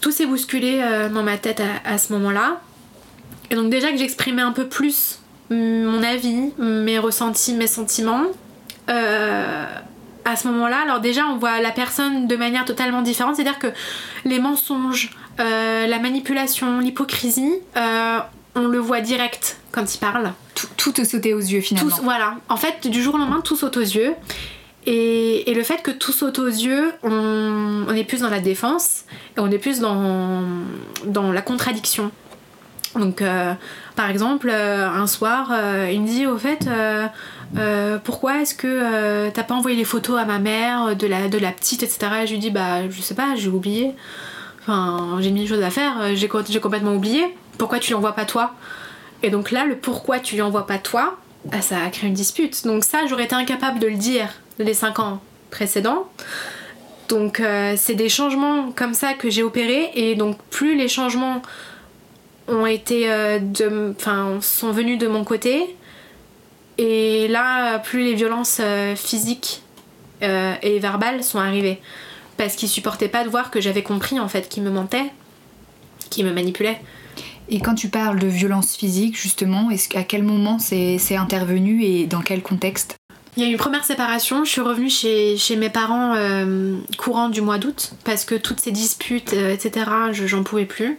[0.00, 2.60] Tout s'est bousculé euh, dans ma tête à, ce moment-là.
[3.50, 5.20] Et donc, déjà que j'exprimais un peu plus
[5.50, 8.24] mon avis, mes ressentis, mes sentiments,
[8.90, 9.64] euh,
[10.24, 13.68] à ce moment-là, alors déjà on voit la personne de manière totalement différente, c'est-à-dire que
[14.24, 18.18] les mensonges, euh, la manipulation, l'hypocrisie, euh,
[18.56, 20.32] on le voit direct quand il parle.
[20.54, 21.96] Tout, tout te sautait aux yeux finalement.
[22.02, 24.14] voilà, en fait du jour au lendemain tout saute aux yeux.
[24.86, 29.04] Et, le fait que tout saute aux yeux, on, est plus dans la défense
[29.36, 30.42] et on est plus dans,
[31.06, 32.12] dans la contradiction.
[32.94, 33.52] Donc, euh,
[33.96, 35.52] par exemple, un soir,
[35.90, 36.68] il me dit au fait,
[37.56, 41.28] euh, pourquoi est-ce que euh, t'as pas envoyé les photos à ma mère de la,
[41.28, 41.98] de la petite, etc.
[42.26, 43.94] je lui dis, bah, je sais pas, j'ai oublié.
[44.62, 47.36] Enfin, j'ai mille choses à faire, euh, j'ai, complètement oublié.
[47.56, 48.52] Pourquoi tu lui envoies pas toi?
[49.22, 51.16] Et donc là, le pourquoi tu lui envoies pas toi,
[51.52, 52.66] ah, ça a créé une dispute.
[52.66, 56.08] Donc ça, j'aurais été incapable de le dire les 5 ans précédents.
[57.08, 57.40] Donc
[57.76, 61.40] c'est des changements comme ça que j'ai opérés et donc plus les changements
[62.48, 65.76] ont été de, enfin, sont venus de mon côté,
[66.78, 69.62] et là, plus les violences euh, physiques
[70.22, 71.80] euh, et verbales sont arrivées.
[72.36, 75.10] Parce qu'il supportait pas de voir que j'avais compris en fait qu'il me mentait,
[76.10, 76.80] qu'il me manipulait.
[77.48, 82.06] Et quand tu parles de violence physique, justement, est à quel moment c'est intervenu et
[82.06, 82.96] dans quel contexte?
[83.36, 87.28] Il y a eu une première séparation, je suis revenue chez, mes parents euh, courant
[87.28, 90.98] du mois d'août parce que toutes ces disputes, etc., j'en pouvais plus.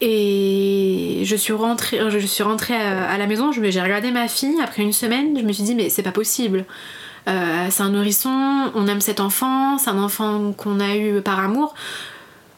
[0.00, 1.98] Et je suis rentrée,
[2.42, 5.74] rentrée à, la maison, j'ai regardé ma fille après une semaine, je me suis dit
[5.74, 6.66] mais c'est pas possible.
[7.28, 11.40] Euh, c'est un nourrisson, on aime cet enfant, c'est un enfant qu'on a eu par
[11.40, 11.74] amour.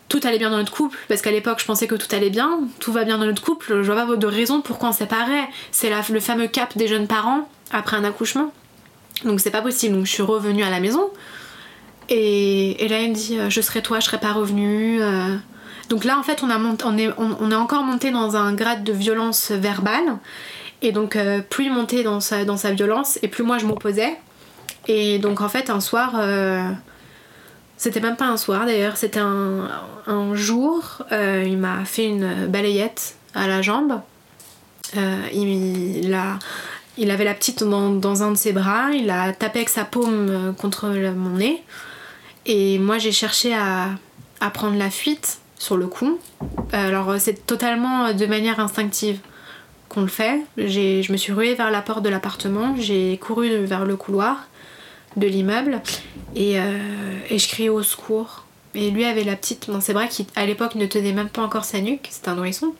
[0.08, 2.60] Tout allait bien dans notre couple, parce qu'à l'époque je pensais que tout allait bien,
[2.80, 5.48] tout va bien dans notre couple, je vois pas de raison pourquoi on séparait.
[5.70, 8.52] C'est le fameux cap des jeunes parents après un accouchement.
[9.24, 11.10] Donc c'est pas possible, donc je suis revenue à la maison.
[12.08, 15.02] Et, là il me dit euh, je serai toi, je serai pas revenue.
[15.02, 15.36] Euh.
[15.90, 16.58] Donc là, en fait, on, a
[16.98, 20.18] est, encore monté dans un grade de violence verbale.
[20.82, 24.16] Et donc, euh, plus il montait dans sa, violence, et plus moi je m'opposais.
[24.86, 26.20] Et donc, en fait, un soir,
[27.78, 29.68] c'était même pas un soir d'ailleurs, c'était un,
[30.06, 34.00] un, jour, euh, il m'a fait une balayette à la jambe.
[34.94, 36.38] il, a,
[36.98, 39.84] il avait la petite dans, dans, un de ses bras, il a tapé avec sa
[39.84, 41.62] paume contre mon nez.
[42.46, 43.90] Et moi, j'ai cherché à,
[44.40, 46.18] à prendre la fuite sur le coup.
[46.72, 49.20] Alors c'est totalement de manière instinctive.
[49.88, 50.40] qu'on le fait.
[50.56, 54.47] Je me suis ruée vers la porte de l'appartement, j'ai couru vers le couloir
[55.18, 55.82] de l'immeuble
[56.34, 58.44] et, euh, et, je criais au secours.
[58.74, 61.42] Et lui avait la petite dans ses bras qui à l'époque ne tenait même pas
[61.42, 62.74] encore sa nuque, c'était un nourrisson.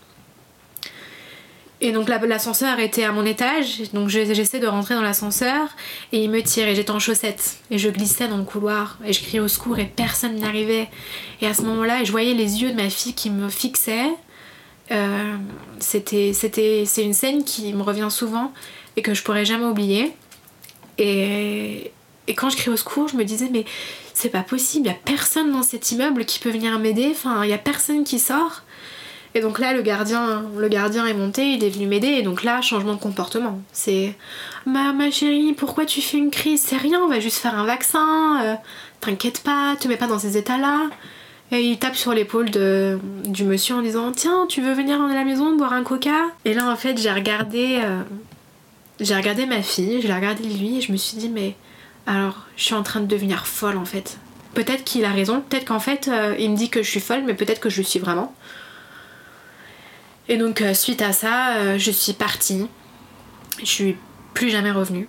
[1.81, 5.69] Et donc l'ascenseur était à mon étage, donc j'essaie de rentrer dans l'ascenseur
[6.11, 9.13] et il me tire et j'étais en chaussettes et je glissais dans le couloir et
[9.13, 10.89] je criais au secours et personne n'y arrivait.
[11.41, 14.11] Et à ce moment-là, je voyais les yeux de ma fille qui me fixaient.
[14.91, 15.37] Euh,
[15.79, 18.53] c'était, c'était, c'est une scène qui me revient souvent
[18.97, 20.13] et que je pourrais jamais oublier.
[20.99, 21.93] Et,
[22.29, 23.65] et quand je crie au secours, je me disais mais
[24.15, 27.43] c'est pas possible, il y a personne dans cet immeuble qui peut venir m'aider, enfin
[27.43, 28.63] il y a personne qui sort.
[29.35, 32.43] Et donc là, le gardien, le gardien est monté, il est venu m'aider, et donc
[32.43, 33.61] là, changement de comportement.
[33.73, 34.17] C'est
[34.65, 36.63] ma, chérie, pourquoi tu fais une crise?
[36.63, 38.55] C'est rien, on va juste faire un vaccin, euh,
[39.01, 40.89] t'inquiète pas, te mets pas dans ces états-là.
[41.53, 45.25] Et il tape sur l'épaule du monsieur en disant Tiens, tu veux venir à la
[45.25, 46.27] maison boire un coca?
[46.45, 48.03] Et là, en fait, j'ai regardé, euh,
[49.01, 51.55] j'ai regardé ma fille, je l'ai regardé lui, et je me suis dit Mais
[52.09, 54.17] alors, je suis en train de devenir folle en fait.
[54.55, 57.23] Peut-être qu'il a raison, peut-être qu'en fait, euh, il me dit que je suis folle,
[57.27, 58.35] mais peut-être que je le suis vraiment.
[60.31, 62.67] Et donc euh, suite à ça, euh, je suis partie.
[63.61, 63.97] Je suis
[64.33, 65.07] plus jamais revenue.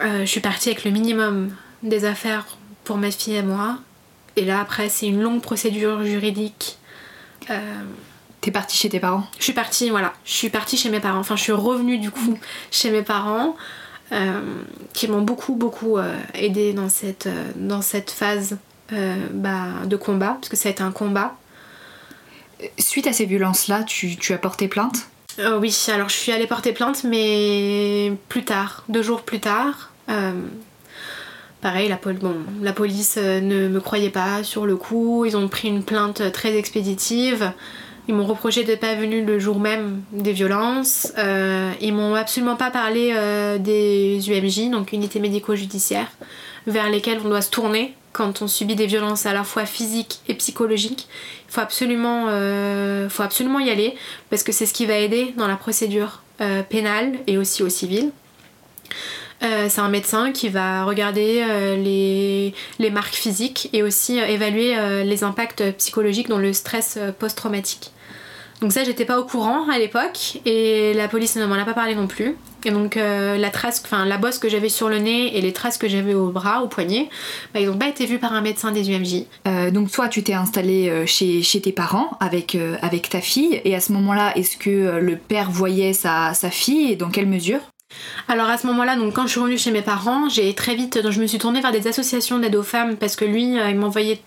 [0.00, 2.44] Je suis partie avec le minimum des affaires
[2.82, 3.78] pour ma fille et moi.
[4.34, 6.76] Et là après c'est une longue procédure juridique.
[8.40, 9.24] T'es partie chez tes parents?
[9.38, 10.12] Je suis partie, voilà.
[10.24, 11.20] Je suis partie chez mes parents.
[11.20, 12.36] Enfin je suis revenue du coup
[12.72, 13.56] chez mes parents.
[14.92, 15.98] Qui m'ont beaucoup beaucoup
[16.34, 18.58] aidé dans cette, dans cette phase
[18.90, 21.36] bah, de combat, parce que ça a été un combat
[22.78, 25.08] Suite à ces violences-là, tu, as porté plainte?
[25.38, 29.90] Euh, Oui, alors je suis allée porter plainte, mais plus tard, deux jours plus tard.
[30.08, 30.32] Euh,
[31.60, 35.48] pareil, la, bon, la police euh, ne me croyait pas sur le coup, ils ont
[35.48, 37.52] pris une plainte très expéditive.
[38.08, 41.12] Ils m'ont reproché d'être pas venu le jour même des violences.
[41.80, 43.14] ils m'ont absolument pas parlé
[43.60, 46.10] des UMJ, donc unités médico-judiciaires,
[46.66, 50.20] vers lesquelles on doit se tourner quand on subit des violences à la fois physiques
[50.28, 51.08] et psychologiques.
[51.48, 53.94] Il faut absolument, euh, faut absolument y aller
[54.30, 57.68] parce que c'est ce qui va aider dans la procédure euh, pénale et aussi au
[57.68, 58.10] civil.
[59.42, 61.44] Euh, c'est un médecin qui va regarder
[61.76, 67.92] les, les, marques physiques et aussi évaluer les impacts psychologiques dans le stress post-traumatique.
[68.62, 71.74] Donc ça, j'étais pas au courant à l'époque et la police ne m'en a pas
[71.74, 72.36] parlé non plus.
[72.64, 75.52] Et donc euh, la trace, enfin la bosse que j'avais sur le nez et les
[75.52, 77.08] traces que j'avais au bras, au poignet,
[77.52, 79.24] bah, ils n'ont pas été vus par un médecin des UMJ.
[79.48, 83.60] Euh, donc toi, tu t'es installée euh, chez, chez, tes parents avec, avec ta fille
[83.64, 87.26] et à ce moment-là, est-ce que le père voyait sa, sa fille et dans quelle
[87.26, 87.58] mesure?
[88.28, 90.98] Alors à ce moment-là, donc quand je suis revenue chez mes parents, j'ai très vite,
[90.98, 93.76] donc je me suis tournée vers des associations d'aide aux femmes parce que lui, il
[93.76, 94.20] m'envoyait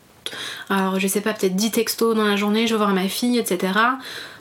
[0.70, 3.38] alors je sais pas, peut-être 10 textos dans la journée, je vais voir ma fille,
[3.38, 3.74] etc.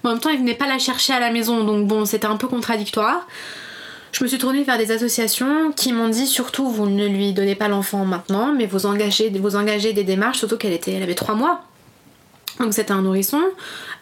[0.02, 2.36] en même temps, il venait pas la chercher à la maison, donc bon, c'était un
[2.36, 3.26] peu contradictoire.
[4.12, 7.56] Je me suis tournée vers des associations qui m'ont dit surtout vous ne lui donnez
[7.56, 11.14] pas l'enfant maintenant, mais vous engagez, vous engagez des démarches, surtout qu'elle était, elle avait
[11.14, 11.62] 3 mois.
[12.60, 13.42] Donc c'était un nourrisson.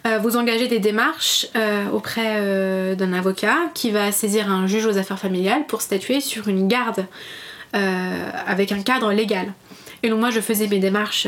[0.05, 4.85] Euh, vous engagez des démarches euh, auprès euh, d'un avocat qui va saisir un juge
[4.85, 7.05] aux affaires familiales pour statuer sur une garde
[8.45, 9.51] avec un cadre légal.
[10.03, 11.27] Et donc moi je faisais mes démarches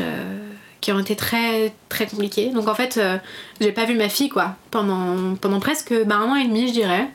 [0.80, 2.50] qui ont été très très compliquées.
[2.50, 3.00] Donc en fait
[3.60, 6.72] j'ai pas vu ma fille quoi pendant, pendant presque bah, un an et demi je
[6.72, 7.08] dirais.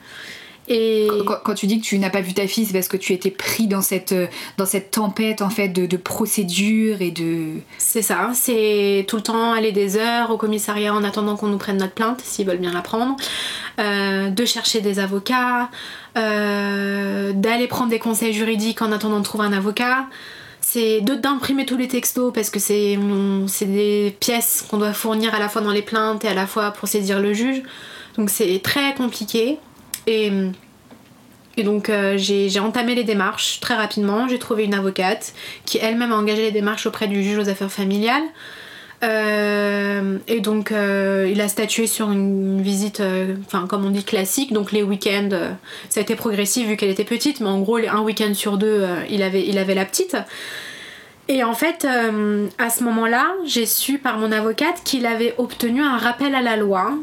[0.68, 1.08] Et...
[1.44, 3.32] Quand, tu dis que tu n'as pas vu ta fille, c'est parce que tu étais
[3.32, 4.16] pris dans cette,
[4.58, 7.56] dans cette tempête en fait de, de procédures et de...
[7.78, 11.58] C'est ça, c'est tout le temps aller des heures au commissariat en attendant qu'on nous
[11.58, 13.16] prenne notre plainte, s'ils veulent bien la prendre,
[13.80, 15.70] euh, de chercher des avocats,
[16.16, 20.08] d'aller prendre des conseils juridiques en attendant de trouver un avocat
[20.62, 25.50] c'est d'imprimer tous les textos parce que c'est des pièces qu'on doit fournir à la
[25.50, 27.62] fois dans les plaintes et à la fois pour saisir le juge.
[28.18, 29.60] Donc c'est très compliqué.
[30.08, 30.32] Et,
[31.58, 34.28] et donc euh, j'ai entamé les démarches très rapidement.
[34.28, 35.34] J'ai trouvé une avocate
[35.66, 38.24] qui elle-même a engagé les démarches auprès du juge aux affaires familiales.
[39.04, 43.02] Euh, et donc euh, il a statué sur une visite,
[43.46, 45.30] enfin comme on dit classique, donc les week-ends,
[45.90, 48.86] ça a été progressif vu qu'elle était petite, mais en gros un week-end sur deux,
[49.10, 50.18] il avait la petite.
[51.28, 51.88] Et en fait,
[52.58, 56.56] à ce moment-là, j'ai su par mon avocate qu'il avait obtenu un rappel à la
[56.56, 56.94] loi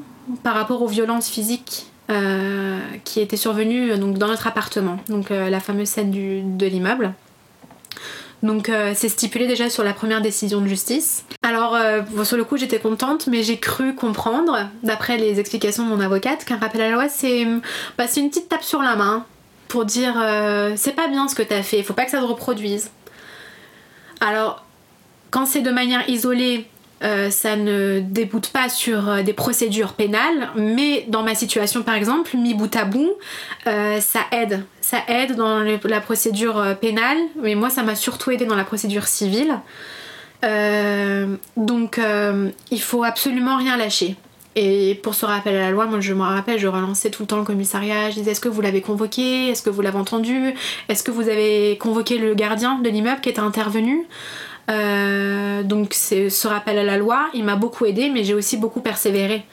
[0.44, 1.86] par rapport aux violences physiques
[3.04, 7.14] qui étaient survenues donc, dans notre appartement, donc la fameuse scène du, de l'immeuble.
[8.42, 11.24] Donc euh, c'est stipulé déjà sur la première décision de justice.
[11.42, 15.88] Alors euh, sur le coup j'étais contente mais j'ai cru comprendre, d'après les explications de
[15.88, 17.06] mon avocate, qu'un rappel à la loi
[17.98, 19.26] bah, c'est une petite tape sur la main
[19.66, 22.26] pour dire euh, c'est pas bien ce que t'as fait, faut pas que ça se
[22.26, 22.90] reproduise.
[24.20, 24.64] Alors
[25.30, 26.68] quand c'est de manière isolée,
[27.02, 31.94] euh, ça ne déboute pas sur euh, des procédures pénales, mais dans ma situation par
[31.94, 33.12] exemple, mi bout à bout,
[33.66, 34.64] euh, ça aide.
[34.80, 39.06] Ça aide dans la procédure pénale, mais moi ça m'a surtout aidé dans la procédure
[39.06, 39.54] civile.
[41.56, 42.00] donc
[42.70, 44.16] il faut absolument rien lâcher.
[44.56, 47.26] Et pour ce rappel à la loi, moi je me rappelle, je relançais tout le
[47.26, 49.50] temps le commissariat, je disais est-ce que vous l'avez convoqué?
[49.50, 50.54] Est-ce que vous l'avez entendu?
[50.88, 54.06] Est-ce que vous avez convoqué le gardien de l'immeuble qui était intervenu?
[54.68, 58.80] Euh, donc ce rappel à la loi, il m'a beaucoup aidé, mais j'ai aussi beaucoup
[58.80, 59.44] persévéré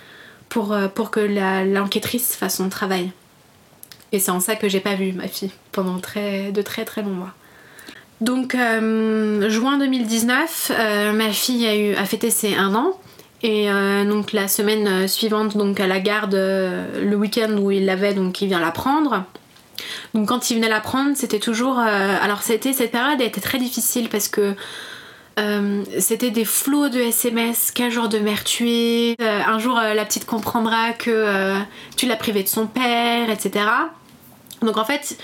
[0.49, 3.12] pour, euh, pour que l'enquêtrice fasse son travail.
[4.12, 7.01] Et c'est en ça que j'ai pas vu ma fille pendant très, de très très
[7.01, 7.34] longs mois.
[8.21, 10.71] Donc euh, juin 2019,
[11.13, 12.99] ma fille a, eu, a fêté ses 1 an.
[13.43, 13.67] Et
[14.08, 18.47] donc la semaine suivante, donc à la garde, le week-end où il l'avait, donc il
[18.47, 19.23] vient la prendre.
[20.15, 21.78] Donc quand il venait la prendre, c'était toujours...
[21.78, 24.56] alors c'était cette période a été très difficile parce que
[25.38, 29.78] euh, c'était des flots de SMS, quel genre de mère tu es, euh, un jour
[29.78, 31.56] euh, la petite comprendra que
[31.98, 33.65] tu l'as privée de son père, etc.
[34.62, 35.17] Donc en fait,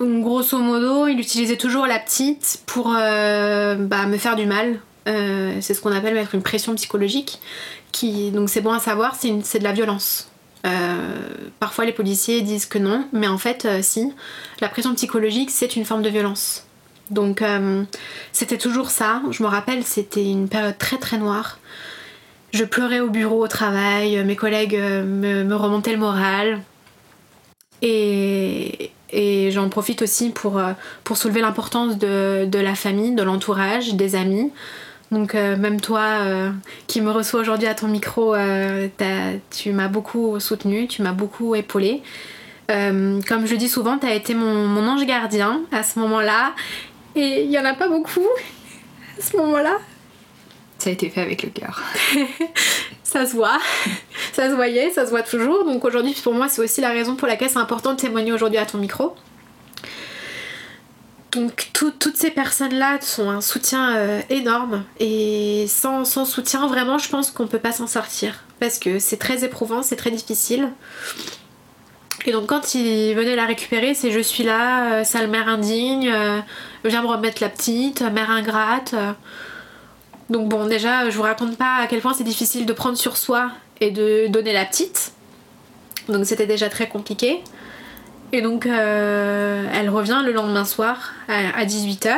[0.00, 4.80] grosso modo, il utilisait toujours la petite pour bah, me faire du mal.
[5.06, 7.40] c'est ce qu'on appelle mettre une pression psychologique.
[7.90, 10.30] Qui, donc c'est bon à savoir, c'est de la violence.
[11.58, 14.12] parfois les policiers disent que non, mais en fait si,
[14.60, 16.67] la pression psychologique c'est une forme de violence.
[17.10, 17.84] Donc euh,
[18.32, 19.22] c'était toujours ça.
[19.30, 21.58] Je me rappelle, c'était une période très très noire.
[22.52, 25.04] Je pleurais au bureau, au travail, mes collègues euh,
[25.44, 26.60] me, remontaient le moral.
[27.82, 28.90] Et,
[29.50, 30.72] j'en profite aussi pour, euh,
[31.04, 34.52] pour soulever l'importance de, la famille, de l'entourage, des amis.
[35.10, 36.18] Donc même toi
[36.86, 38.34] qui me reçois aujourd'hui à ton micro,
[39.50, 42.02] tu m'as beaucoup soutenu, tu m'as beaucoup épaulé.
[42.68, 46.52] comme je dis souvent, tu as été mon, mon, ange gardien à ce moment-là
[47.18, 48.26] et il y en a pas beaucoup
[49.18, 49.78] à ce moment-là.
[50.78, 51.82] Ça a été fait avec le cœur.
[53.02, 53.58] ça se voit,
[54.32, 55.64] ça se voyait, ça se voit toujours.
[55.64, 58.58] Donc aujourd'hui, pour moi, c'est aussi la raison pour laquelle c'est important de témoigner aujourd'hui
[58.58, 59.14] à ton micro.
[61.32, 67.08] Donc toutes ces personnes-là sont un soutien euh, énorme et sans, sans, soutien, vraiment, je
[67.10, 70.70] pense qu'on peut pas s'en sortir parce que c'est très éprouvant, c'est très difficile.
[72.26, 76.10] Et donc quand il venait la récupérer, c'est je suis là, euh, sale mère indigne,
[76.12, 76.40] euh,
[76.84, 78.94] viens me remettre la petite, mère ingrate.
[80.30, 83.16] Donc bon déjà je vous raconte pas à quel point c'est difficile de prendre sur
[83.16, 83.50] soi
[83.80, 85.12] et de donner la petite.
[86.08, 87.42] Donc c'était déjà très compliqué.
[88.32, 92.14] Et donc euh, elle revient le lendemain soir à 18h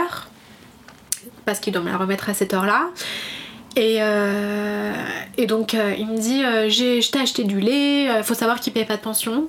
[1.44, 2.88] parce qu'il doit me la remettre à cette heure-là.
[3.76, 4.92] Et, euh,
[5.36, 8.72] et, donc euh, il me dit euh, je t'ai acheté du lait, faut savoir qu'il
[8.72, 9.46] paye pas de pension.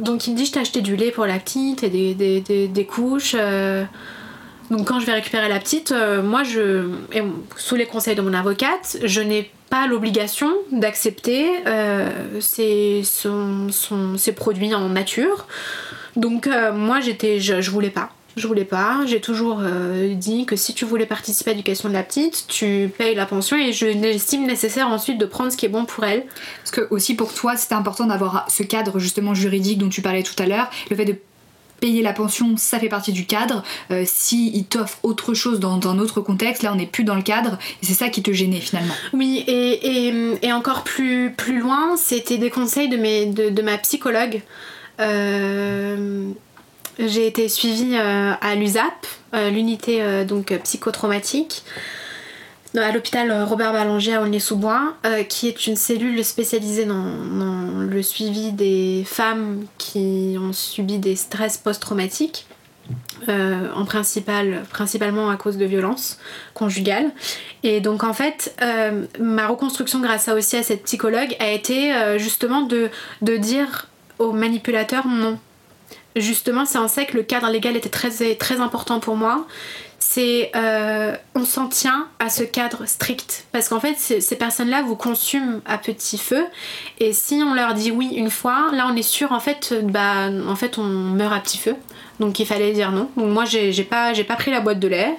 [0.00, 2.68] donc il me dit je t'ai acheté du lait pour la petite et des, des,
[2.68, 3.34] des, couches.
[4.70, 6.90] donc quand je vais récupérer la petite, moi je,
[7.56, 11.48] sous les conseils de mon avocate, je n'ai pas l'obligation d'accepter
[12.40, 15.46] ces, ces produits en nature.
[16.16, 19.00] Donc moi j'étais, je, je voulais pas je voulais pas.
[19.06, 22.90] J'ai toujours euh, dit que si tu voulais participer à l'éducation de la petite, tu
[22.96, 26.04] payes la pension et je n'estime nécessaire ensuite de prendre ce qui est bon pour
[26.04, 26.24] elle.
[26.62, 30.22] Parce que aussi pour toi, c'était important d'avoir ce cadre justement juridique dont tu parlais
[30.22, 30.70] tout à l'heure.
[30.90, 31.16] Le fait de
[31.80, 33.62] payer la pension, ça fait partie du cadre.
[33.90, 37.14] Euh, si il t'offre autre chose dans un autre contexte, là on n'est plus dans
[37.14, 38.94] le cadre, et c'est ça qui te gênait finalement.
[39.12, 43.76] Oui, et, et, encore plus, plus loin, c'était des conseils de, mes, de, de ma
[43.78, 44.42] psychologue.
[45.00, 46.30] Euh,
[46.98, 51.62] j'ai été suivie euh, à l'USAP, euh, l'unité euh, donc psychotraumatique,
[52.74, 54.96] à l'hôpital Robert Ballanger à Aulnay-sous-Bois,
[55.30, 57.06] qui est une cellule spécialisée dans,
[57.80, 62.46] le suivi des femmes qui ont subi des stress post-traumatiques.
[63.28, 66.18] en principal, principalement à cause de violences
[66.52, 67.12] conjugales.
[67.62, 68.54] Et donc en fait,
[69.18, 72.90] ma reconstruction grâce à aussi à cette psychologue a été justement de,
[73.22, 75.38] de dire aux manipulateurs non,
[76.20, 79.46] justement, c'est en ça que le cadre légal était très, très important pour moi.
[79.98, 83.46] C'est euh, on s'en tient à ce cadre strict.
[83.50, 86.44] Parce qu'en fait ces personnes-là vous consument à petit feu.
[87.00, 90.28] Et si on leur dit oui une fois, là on est sûr en fait bah
[90.48, 91.74] en fait on meurt à petit feu.
[92.20, 93.10] Donc il fallait dire non.
[93.16, 95.16] Donc moi j'ai pas pas pris la boîte de lait,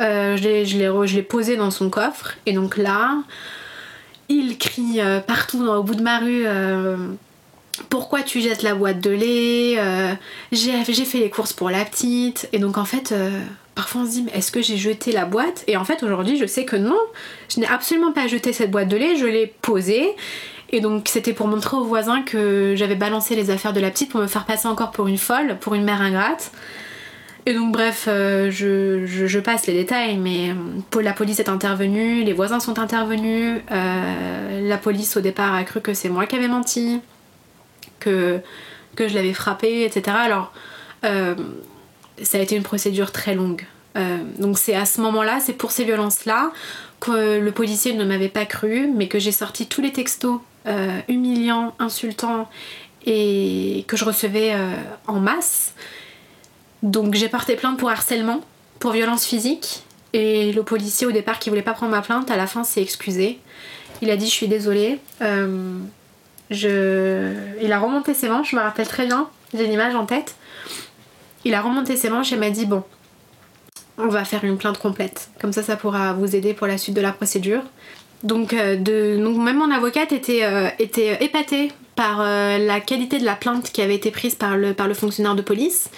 [0.00, 2.34] euh, je l'ai posé dans son coffre.
[2.46, 3.18] Et donc là
[4.28, 6.46] il crie euh, partout au bout de ma rue
[7.88, 10.14] pourquoi tu jettes la boîte de lait euh,
[10.52, 12.48] j'ai fait les courses pour la petite.
[12.52, 13.40] Et donc en fait euh,
[13.74, 15.64] parfois on se dit mais est-ce que j'ai jeté la boîte?
[15.66, 16.98] Et en fait aujourd'hui je sais que non.
[17.48, 20.14] Je n'ai absolument pas jeté cette boîte de lait je l'ai posée.
[20.70, 24.10] Et donc c'était pour montrer aux voisins que j'avais balancé les affaires de la petite
[24.10, 26.52] pour me faire passer encore pour une folle pour une mère ingrate.
[27.48, 30.52] Et donc bref, euh, je, passe les détails, mais
[31.00, 35.94] la police est intervenue, les voisins sont intervenus, la police au départ a cru que
[35.94, 37.00] c'est moi qui avais menti,
[38.10, 40.16] que, je l'avais frappé, etc.
[40.18, 40.52] Alors
[41.02, 43.64] ça a été une procédure très longue.
[44.38, 46.50] donc c'est à ce moment-là, c'est pour ces violences-là,
[46.98, 50.40] que le policier ne m'avait pas cru, mais que j'ai sorti tous les textos
[51.08, 52.48] humiliants, insultants
[53.04, 54.56] et que je recevais
[55.06, 55.74] en masse.
[56.82, 58.40] Donc j'ai porté plainte pour harcèlement,
[58.78, 59.82] pour violence physique.
[60.12, 62.82] Et le policier au départ qui voulait pas prendre ma plainte, à la fin s'est
[62.82, 63.38] excusé.
[64.02, 64.98] Il a dit je suis désolée.
[65.20, 65.78] Euh,
[66.50, 67.32] je...
[67.62, 70.34] Il a remonté ses manches, je me rappelle très bien, j'ai l'image en tête.
[71.44, 72.82] Il a remonté ses manches et m'a dit bon,
[73.98, 75.30] on va faire une plainte complète.
[75.40, 77.62] Comme ça, ça pourra vous aider pour la suite de la procédure.
[78.22, 79.22] Donc, euh, de...
[79.22, 83.80] Donc même mon avocate était, euh, était épatée par la qualité de la plainte qui
[83.80, 85.88] avait été prise par le, par le fonctionnaire de police.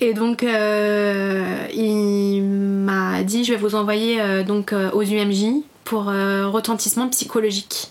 [0.00, 5.62] Et donc euh, il m'a dit je vais vous envoyer euh, donc euh, aux UMJ
[5.84, 7.90] pour retentissement psychologique.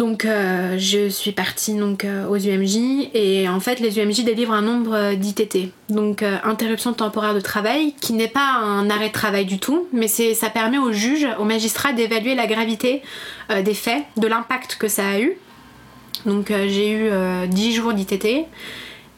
[0.00, 5.12] Donc je suis partie donc aux UMJ et en fait les UMJ délivrent un nombre
[5.12, 9.88] d'ITT, donc interruption temporaire de travail, qui n'est pas un arrêt de travail du tout,
[9.92, 13.02] mais ça permet au juge, au magistrat d'évaluer la gravité
[13.62, 15.36] des faits, de l'impact que ça a eu.
[16.24, 17.10] Donc j'ai eu
[17.48, 18.46] 10 jours d'ITT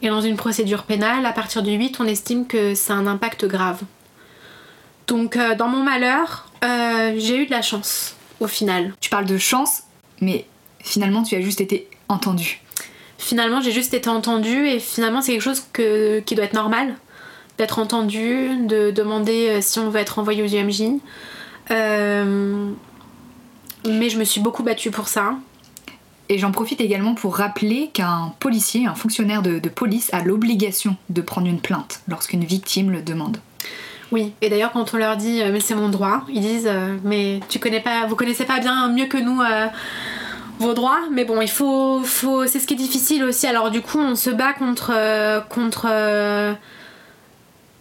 [0.03, 3.47] et dans une procédure pénale, à partir de 8, on estime que c'est un impact
[3.47, 3.81] grave.
[5.07, 8.93] Donc euh, dans mon malheur, euh, j'ai eu de la chance au final.
[9.01, 9.83] Tu parles de chance,
[10.21, 10.47] mais
[10.83, 12.61] finalement tu as juste été entendu.
[13.19, 16.95] Finalement j'ai juste été entendue et finalement c'est quelque chose qui doit être normal.
[17.59, 21.01] D'être entendu, de demander euh, si on veut être envoyé aux UMJ.
[23.85, 25.35] mais je me suis beaucoup battue pour ça.
[26.33, 31.21] Et j'en profite également pour rappeler qu'un policier, un fonctionnaire de, police, a l'obligation de
[31.21, 33.37] prendre une plainte lorsqu'une victime le demande.
[34.13, 36.97] Oui, et d'ailleurs quand on leur dit euh, mais c'est mon droit, ils disent euh,
[37.05, 39.67] mais tu connais pas, vous connaissez pas bien mieux que nous euh,
[40.59, 43.47] vos droits, mais bon il faut, faut c'est ce qui est difficile aussi.
[43.47, 44.93] Alors du coup on se bat contre
[45.49, 45.89] contre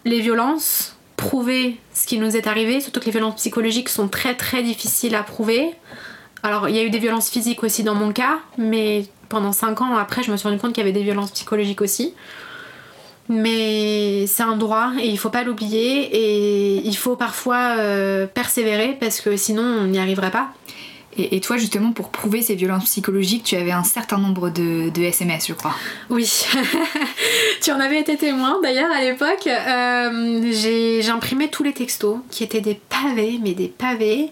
[0.05, 4.35] les violences, prouver ce qui nous est arrivé, surtout que les violences psychologiques sont très
[4.35, 5.73] très difficiles à prouver.
[6.43, 9.81] Alors, il y a eu des violences physiques aussi dans mon cas, mais pendant 5
[9.81, 12.15] ans après, je me suis rendu compte qu'il y avait des violences psychologiques aussi.
[13.29, 18.97] Mais c'est un droit et il faut pas l'oublier et il faut parfois euh, persévérer
[18.99, 20.49] parce que sinon on n'y arriverait pas.
[21.17, 25.47] Et, toi, justement, pour prouver ces violences psychologiques, tu avais un certain nombre de, SMS,
[25.47, 25.75] je crois.
[26.09, 26.45] Oui,
[27.61, 29.47] tu en avais été témoin d'ailleurs à l'époque.
[29.47, 34.31] Euh, j'ai imprimé tous les textos qui étaient des pavés, mais des pavés.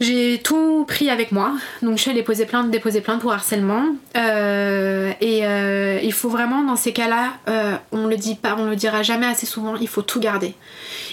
[0.00, 3.84] J'ai tout pris avec moi, donc je suis allée poser plainte, déposer plainte pour harcèlement.
[4.16, 8.66] Euh, et euh, il faut vraiment, dans ces cas-là, euh, on le dit pas, on
[8.66, 10.54] le dira jamais assez souvent, il faut tout garder.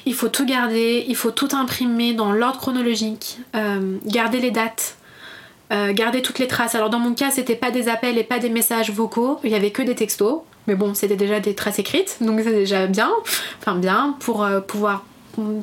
[0.06, 3.40] Il faut tout garder, il faut tout imprimer dans l'ordre chronologique,
[4.06, 4.98] garder les dates,
[5.72, 6.76] garder toutes les traces.
[6.76, 9.56] Alors dans mon cas, c'était pas des appels et pas des messages vocaux, il y
[9.56, 10.42] avait que des textos.
[10.68, 13.12] Mais bon, c'était déjà des traces écrites, donc c'est déjà bien,
[13.60, 15.04] enfin bien pour pouvoir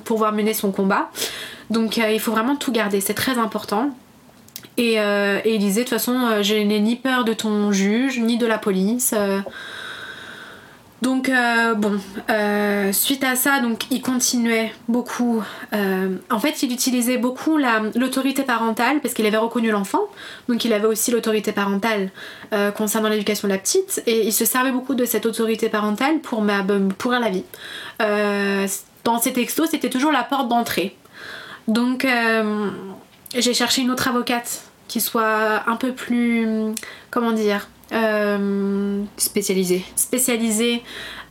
[0.05, 1.11] pouvoir mener son combat.
[1.71, 3.91] Donc euh, il faut vraiment tout garder, c'est très important.
[4.77, 8.21] Et, euh, il disait de toute façon, euh, je n'ai ni peur de ton juge,
[8.21, 9.15] ni de la police.
[11.03, 11.31] Donc
[11.77, 12.01] bon,
[12.93, 15.43] suite à ça, donc il continuait beaucoup.
[15.73, 20.03] en fait, il utilisait beaucoup l'autorité parentale parce qu'il avait reconnu l'enfant,
[20.49, 22.11] donc il avait aussi l'autorité parentale
[22.77, 26.41] concernant l'éducation de la petite, et il se servait beaucoup de cette autorité parentale pour
[26.41, 26.65] ma,
[26.97, 27.45] pourrir la vie.
[29.03, 30.97] dans ses textos, c'était toujours la porte d'entrée.
[31.69, 32.71] Donc euh,
[33.35, 36.47] j'ai cherché une autre avocate qui soit un peu plus,
[37.11, 39.85] comment dire, euh, spécialisée.
[39.97, 40.83] Spécialisée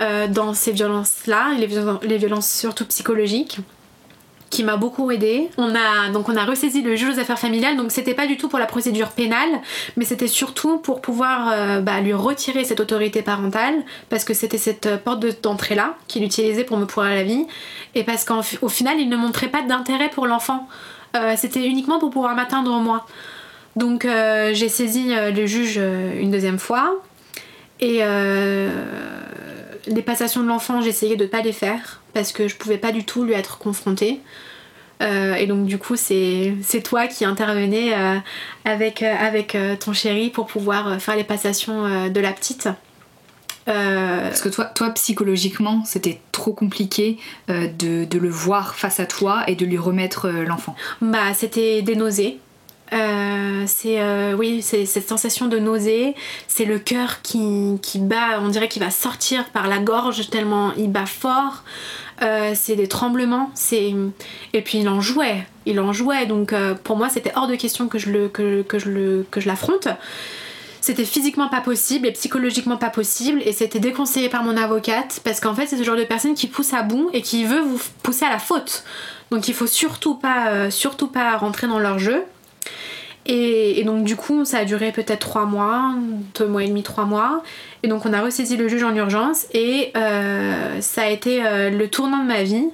[0.01, 1.67] euh, dans ces violences-là, les,
[2.07, 3.59] les violences surtout psychologiques
[4.49, 5.49] qui m'a beaucoup aidé.
[5.57, 8.35] On a donc on a ressaisi le juge aux affaires familiales, donc c'était pas du
[8.35, 9.49] tout pour la procédure pénale,
[9.95, 13.75] mais c'était surtout pour pouvoir bah, lui retirer cette autorité parentale,
[14.09, 17.47] parce que c'était cette porte d'entrée là qu'il utilisait pour me pourrir la vie,
[17.95, 20.67] et parce qu'au final il ne montrait pas d'intérêt pour l'enfant.
[21.15, 23.05] Euh, c'était uniquement pour pouvoir m'atteindre moi.
[23.75, 27.01] Donc euh, j'ai saisi euh, le juge une deuxième fois
[27.79, 28.01] et
[29.87, 33.03] les passations de l'enfant j'essayais de pas les faire parce que je pouvais pas du
[33.05, 34.19] tout lui être confrontée.
[35.01, 36.53] et donc du coup c'est
[36.83, 37.93] toi qui intervenais
[38.65, 42.69] avec, avec ton chéri pour pouvoir faire les passations de la petite.
[43.67, 47.17] Euh, Parce que toi, toi psychologiquement, c'était trop compliqué
[47.49, 50.75] euh, de, le voir face à toi et de lui remettre euh, l'enfant.
[51.01, 52.39] Bah, c'était des nausées.
[52.91, 56.15] C'est oui, c'est cette sensation de nausée,
[56.47, 60.73] c'est le cœur qui, qui, bat, on dirait qu'il va sortir par la gorge tellement
[60.77, 61.63] il bat fort.
[62.19, 63.93] c'est des tremblements, c'est
[64.53, 66.25] et puis il en jouait, il en jouait.
[66.25, 69.39] Donc pour moi, c'était hors de question que je le que, que je le que
[69.39, 69.87] je l'affronte.
[70.81, 75.39] C'était physiquement pas possible et psychologiquement pas possible et c'était déconseillé par mon avocate parce
[75.39, 77.79] qu'en fait c'est ce genre de personne qui pousse à bout et qui veut vous
[78.01, 78.83] pousser à la faute.
[79.29, 82.23] Donc il faut surtout pas, euh, surtout pas rentrer dans leur jeu.
[83.25, 85.93] Et, donc du coup ça a duré peut-être trois mois,
[86.35, 87.43] deux mois et demi, trois mois.
[87.83, 91.69] Et donc on a ressaisi le juge en urgence et euh, ça a été euh,
[91.69, 92.67] le tournant de ma vie.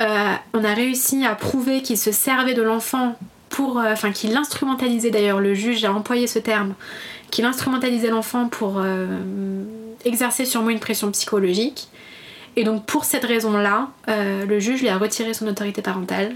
[0.00, 3.16] on a réussi à prouver qu'il se servait de l'enfant
[3.48, 3.78] pour...
[3.78, 6.74] Enfin qu'il instrumentalisait d'ailleurs, le juge a employé ce terme,
[7.30, 8.82] qu'il instrumentalisait l'enfant pour
[10.04, 11.88] exercer sur moi une pression psychologique.
[12.58, 16.34] Et donc pour cette raison-là, euh, le juge lui a retiré son autorité parentale.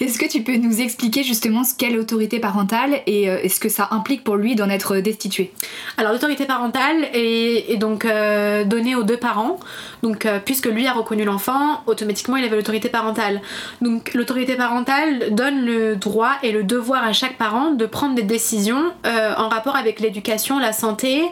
[0.00, 3.68] Est-ce que tu peux nous expliquer justement ce qu'est l'autorité parentale et euh, ce que
[3.68, 5.52] ça implique pour lui d'en être destitué?
[5.98, 9.60] Alors l'autorité parentale est, donc euh, donnée aux deux parents.
[10.02, 13.42] Donc puisque lui a reconnu l'enfant, automatiquement il avait l'autorité parentale.
[13.82, 18.22] Donc l'autorité parentale donne le droit et le devoir à chaque parent de prendre des
[18.22, 21.22] décisions en rapport avec l'éducation, la santé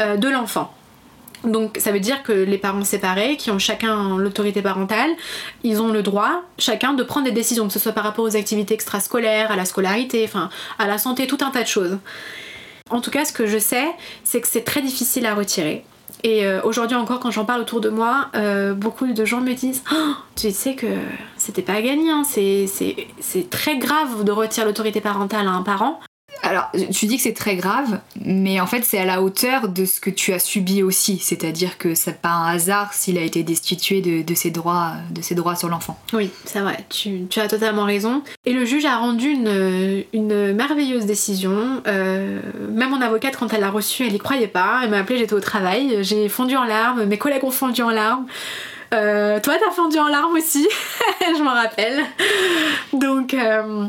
[0.00, 0.72] de l'enfant.
[1.44, 5.10] Donc ça veut dire que les parents séparés, qui ont chacun l'autorité parentale,
[5.62, 8.36] ils ont le droit, chacun, de prendre des décisions, que ce soit par rapport aux
[8.36, 11.98] activités extrascolaires, à la scolarité, enfin à la santé, tout un tas de choses.
[12.90, 13.86] En tout cas, ce que je sais,
[14.24, 15.84] c'est que c'est très difficile à retirer.
[16.22, 19.52] Et euh, aujourd'hui encore, quand j'en parle autour de moi, euh, beaucoup de gens me
[19.52, 20.86] disent oh, Tu sais que
[21.36, 22.22] c'était pas à gagner, hein.
[22.24, 26.00] c'est très grave de retirer l'autorité parentale à un parent.
[26.42, 29.84] Alors, tu dis que c'est très grave, mais en fait, c'est à la hauteur de
[29.84, 31.18] ce que tu as subi aussi.
[31.18, 34.92] C'est-à-dire que c'est pas un hasard s'il a été destitué de, ses, droits,
[35.56, 35.98] sur l'enfant.
[36.12, 38.22] Oui, c'est vrai, tu, as totalement raison.
[38.44, 41.82] Et le juge a rendu une, merveilleuse décision.
[41.86, 44.80] Euh, même mon avocate, quand elle l'a reçue, elle y croyait pas.
[44.82, 47.90] Elle m'a appelé, j'étais au travail, j'ai fondu en larmes, mes collègues ont fondu en
[47.90, 48.26] larmes.
[48.92, 50.68] Euh, toi, t'as fondu en larmes aussi,
[51.20, 52.04] je m'en rappelle.
[52.92, 53.34] Donc.
[53.34, 53.86] Euh,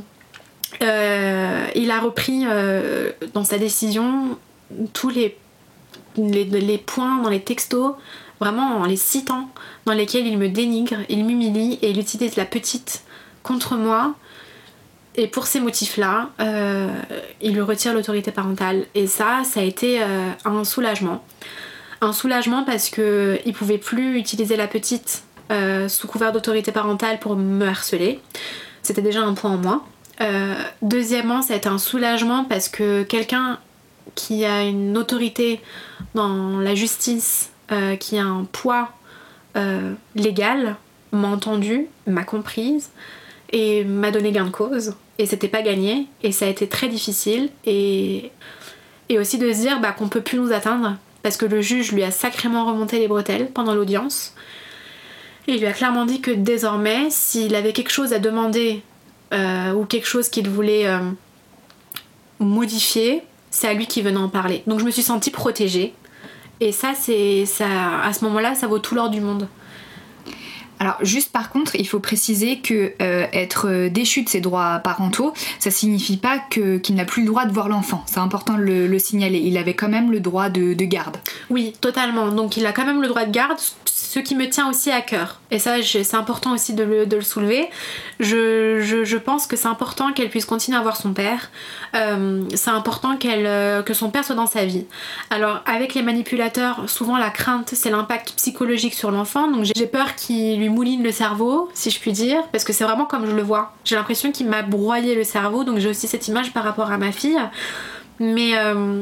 [0.81, 4.37] il a repris euh, dans sa décision
[4.93, 5.37] tous les,
[6.17, 7.93] les, points dans les textos,
[8.39, 9.49] vraiment en les citant,
[9.85, 13.03] dans lesquels il me dénigre, il m'humilie et il utilise la petite
[13.43, 14.15] contre moi.
[15.17, 16.89] Et pour ces motifs-là, euh,
[17.39, 18.85] il lui retire l'autorité parentale.
[18.95, 20.01] Et ça, ça a été
[20.43, 21.23] un soulagement.
[22.01, 25.23] Un soulagement parce qu'il ne pouvait plus utiliser la petite
[25.87, 28.19] sous couvert d'autorité parentale pour me harceler.
[28.81, 29.83] C'était déjà un point en moins.
[30.21, 33.59] Euh, deuxièmement, été un soulagement parce que quelqu'un
[34.15, 35.59] qui a une autorité
[36.13, 38.91] dans la justice, euh, qui a un poids
[39.57, 40.75] euh, légal,
[41.11, 42.89] m'a entendu, m'a comprise
[43.51, 44.95] et m'a donné gain de cause.
[45.17, 47.49] Et c'était pas gagné et ça a été très difficile.
[47.65, 48.31] Et,
[49.09, 51.91] et aussi de se dire bah, qu'on peut plus nous atteindre parce que le juge
[51.91, 54.33] lui a sacrément remonté les bretelles pendant l'audience.
[55.47, 58.83] Et il lui a clairement dit que désormais, s'il avait quelque chose à demander
[59.33, 60.99] euh, ou quelque chose qu'il voulait euh,
[62.39, 64.63] modifier, c'est à lui qui venait en parler.
[64.67, 65.93] Donc je me suis sentie protégée.
[66.61, 69.47] Et ça, c'est ça, à ce moment-là, ça vaut tout l'or du monde.
[70.79, 75.33] Alors juste par contre, il faut préciser que euh, être déchu de ses droits parentaux,
[75.59, 78.03] ça signifie pas que, qu'il n'a plus le droit de voir l'enfant.
[78.07, 79.39] C'est important de le, signaler.
[79.39, 81.17] Il avait quand même le droit de, de garde.
[81.49, 82.29] Oui, totalement.
[82.31, 83.57] Donc il a quand même le droit de garde,
[84.15, 85.41] ce qui me tient aussi à cœur.
[85.51, 87.69] Et ça, c'est important aussi de le, soulever.
[88.21, 91.51] Je, pense que c'est important qu'elle puisse continuer à voir son père.
[91.95, 94.85] Euh, c'est important euh, que son père soit dans sa vie.
[95.29, 99.51] Alors, avec les manipulateurs, souvent la crainte, c'est l'impact psychologique sur l'enfant.
[99.51, 102.85] Donc, j'ai peur qu'il lui mouline le cerveau, si je puis dire, parce que c'est
[102.85, 103.73] vraiment comme je le vois.
[103.83, 106.97] J'ai l'impression qu'il m'a broyé le cerveau, donc j'ai aussi cette image par rapport à
[106.97, 107.41] ma fille.
[108.21, 109.01] Mais euh,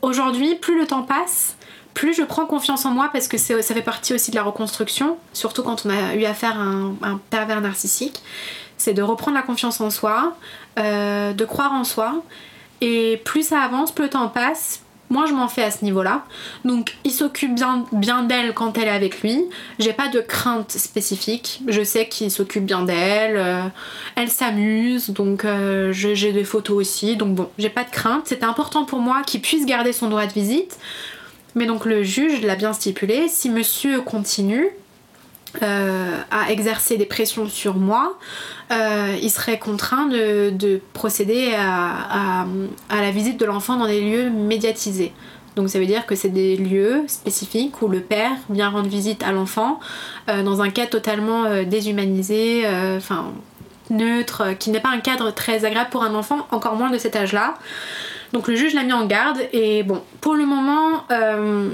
[0.00, 1.56] aujourd'hui, plus le temps passe,
[1.94, 5.16] plus je prends confiance en moi parce que ça fait partie aussi de la reconstruction,
[5.32, 8.20] surtout quand on a eu affaire à un, pervers narcissique,
[8.76, 10.36] c'est de reprendre la confiance en soi,
[10.78, 12.22] euh, de croire en soi.
[12.80, 16.24] Et plus ça avance, plus le temps passe, moins je m'en fais à ce niveau-là.
[16.64, 19.44] Donc il s'occupe bien, bien d'elle quand elle est avec lui.
[19.78, 21.62] J'ai pas de crainte spécifique.
[21.68, 23.36] Je sais qu'il s'occupe bien d'elle.
[23.36, 23.62] Euh,
[24.16, 27.16] elle s'amuse, donc euh, j'ai des photos aussi.
[27.16, 28.22] Donc bon, j'ai pas de crainte.
[28.26, 30.76] C'était important pour moi qu'il puisse garder son droit de visite.
[31.54, 34.68] Mais donc le juge l'a bien stipulé, si monsieur continue
[35.62, 38.18] euh, à exercer des pressions sur moi,
[38.72, 42.44] euh, il serait contraint de, procéder à,
[42.90, 45.12] la visite de l'enfant dans des lieux médiatisés.
[45.54, 49.22] Donc ça veut dire que c'est des lieux spécifiques où le père vient rendre visite
[49.22, 49.78] à l'enfant
[50.28, 52.64] euh, dans un cas totalement déshumanisé,
[52.96, 53.26] enfin
[53.90, 57.14] neutre, qui n'est pas un cadre très agréable pour un enfant, encore moins de cet
[57.14, 57.54] âge-là.
[58.34, 61.70] Donc le juge l'a mis en garde et bon, pour le moment, euh,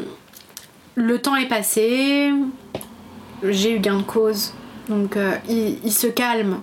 [0.94, 2.34] le temps est passé,
[3.42, 4.52] j'ai eu gain de cause,
[4.90, 6.60] donc euh, il, se calme,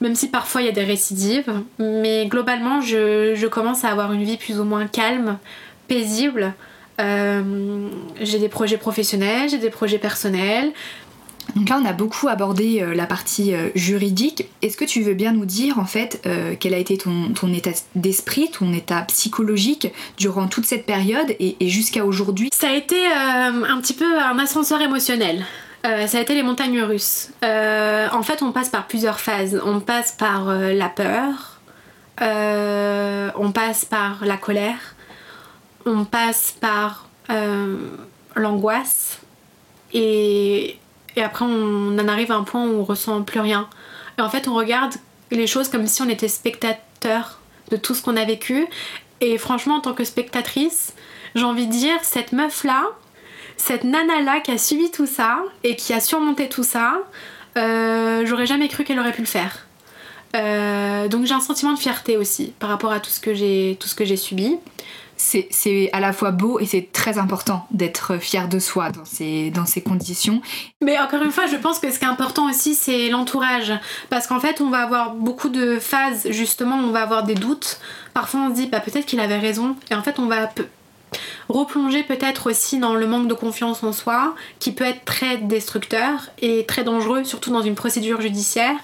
[0.00, 4.24] même si parfois il y a des récidives, mais globalement je, commence à avoir une
[4.24, 5.38] vie plus ou moins calme,
[5.86, 6.52] paisible.
[7.00, 7.88] Euh,
[8.20, 10.72] j'ai des projets professionnels, j'ai des projets personnels,
[11.56, 14.46] donc là, on a beaucoup abordé euh, la partie euh, juridique.
[14.62, 17.70] Est-ce que tu veux bien nous dire, en fait, euh, quel a été ton, état
[17.94, 22.50] d'esprit, ton état psychologique durant toute cette période et, jusqu'à aujourd'hui?
[22.52, 25.44] Ça a été un petit peu un ascenseur émotionnel.
[25.82, 27.30] ça a été les montagnes russes.
[27.42, 29.60] en fait, on passe par plusieurs phases.
[29.64, 31.60] On passe par la peur,
[32.20, 34.94] on passe par la colère,
[35.86, 37.08] on passe par
[38.36, 39.18] l'angoisse
[39.92, 40.78] et
[41.16, 43.68] et après on en arrive à un point où on ressent plus rien.
[44.18, 44.94] Et en fait on regarde
[45.30, 47.38] les choses comme si on était spectateur
[47.70, 48.66] de tout ce qu'on a vécu.
[49.20, 50.94] Et franchement en tant que spectatrice,
[51.34, 52.84] j'ai envie de dire cette meuf là,
[53.56, 56.98] cette nana là qui a subi tout ça et qui a surmonté tout ça,
[57.58, 59.66] euh, j'aurais jamais cru qu'elle aurait pu le faire.
[60.36, 63.76] Euh, donc j'ai un sentiment de fierté aussi par rapport à tout ce que j'ai
[63.80, 64.58] tout ce que j'ai subi
[65.20, 69.50] c'est à la fois beau et c'est très important d'être fier de soi dans ces,
[69.50, 70.40] dans ces conditions.
[70.80, 73.72] Mais encore une fois, je pense que ce qui est important aussi, c'est l'entourage.
[74.08, 77.80] Parce qu'en fait, on va avoir beaucoup de phases, justement, on va avoir des doutes.
[78.14, 79.76] Parfois, on se dit, bah, peut-être qu'il avait raison.
[79.90, 80.50] Et en fait, on va
[81.48, 86.30] replonger peut-être aussi dans le manque de confiance en soi, qui peut être très destructeur
[86.40, 88.76] et très dangereux, surtout dans une procédure judiciaire.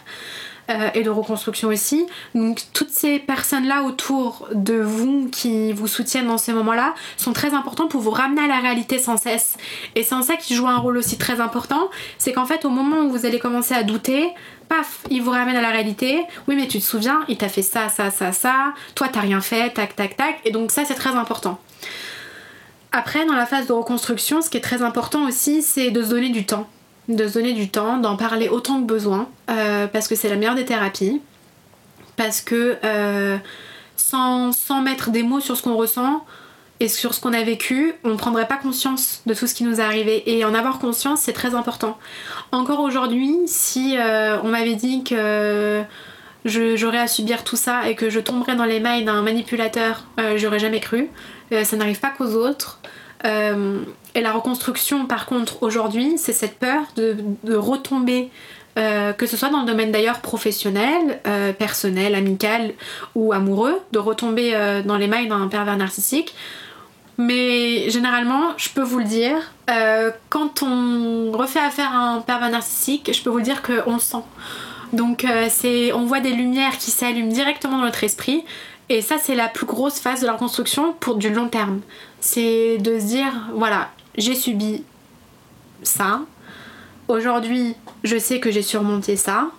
[0.69, 2.07] Euh, et de reconstruction aussi.
[2.35, 7.55] Donc toutes ces personnes-là autour de vous qui vous soutiennent dans ces moments-là sont très
[7.55, 9.57] importants pour vous ramener à la réalité sans cesse.
[9.95, 11.89] Et c'est en ça qu'ils jouent un rôle aussi très important,
[12.19, 14.33] c'est qu'en fait au moment où vous allez commencer à douter,
[14.69, 16.25] paf, ils vous ramènent à la réalité.
[16.49, 18.75] Oui, mais tu te souviens, il t'a fait ça, ça, ça, ça.
[18.97, 20.41] Toi, t'as rien fait, tac, tac, tac.
[20.45, 21.61] Et donc ça, c'est très important.
[22.91, 26.09] Après, dans la phase de reconstruction, ce qui est très important aussi, c'est de se
[26.09, 26.67] donner du temps
[27.09, 30.37] de se donner du temps, d'en parler autant que besoin, euh, parce que c'est la
[30.37, 31.21] meilleure des thérapies,
[32.17, 33.37] parce que euh,
[33.97, 34.53] sans,
[34.83, 36.25] mettre des mots sur ce qu'on ressent
[36.81, 39.65] et sur ce qu'on a vécu, on ne prendrait pas conscience de tout ce qui
[39.65, 40.23] nous est arrivé.
[40.27, 41.97] Et en avoir conscience, c'est très important.
[42.53, 45.83] Encore aujourd'hui, si euh, on m'avait dit que
[46.45, 50.05] j'aurais à subir tout ça et que je tomberais dans les mailles d'un manipulateur,
[50.37, 51.09] j'aurais jamais cru.
[51.51, 52.79] ça n'arrive pas qu'aux autres.
[54.17, 57.17] Euh, et la reconstruction, par contre, aujourd'hui, c'est cette peur de,
[57.55, 58.31] retomber,
[58.79, 62.73] euh, que ce soit dans le domaine d'ailleurs professionnel, euh, personnel, amical
[63.15, 64.53] ou amoureux, de retomber
[64.85, 66.35] dans les mailles d'un pervers narcissique.
[67.19, 69.37] Mais généralement, je peux vous le dire,
[70.29, 74.23] quand on refait affaire à un pervers narcissique, je peux vous dire qu'on le sent.
[74.93, 75.27] Donc
[75.95, 78.45] on voit des lumières qui s'allument directement dans notre esprit.
[78.89, 81.81] Et ça, c'est la plus grosse phase de la reconstruction pour du long terme.
[82.21, 84.83] C'est de se dire, voilà, j'ai subi
[85.83, 86.21] ça.
[87.09, 89.51] Aujourd'hui, je sais que j'ai surmonté ça.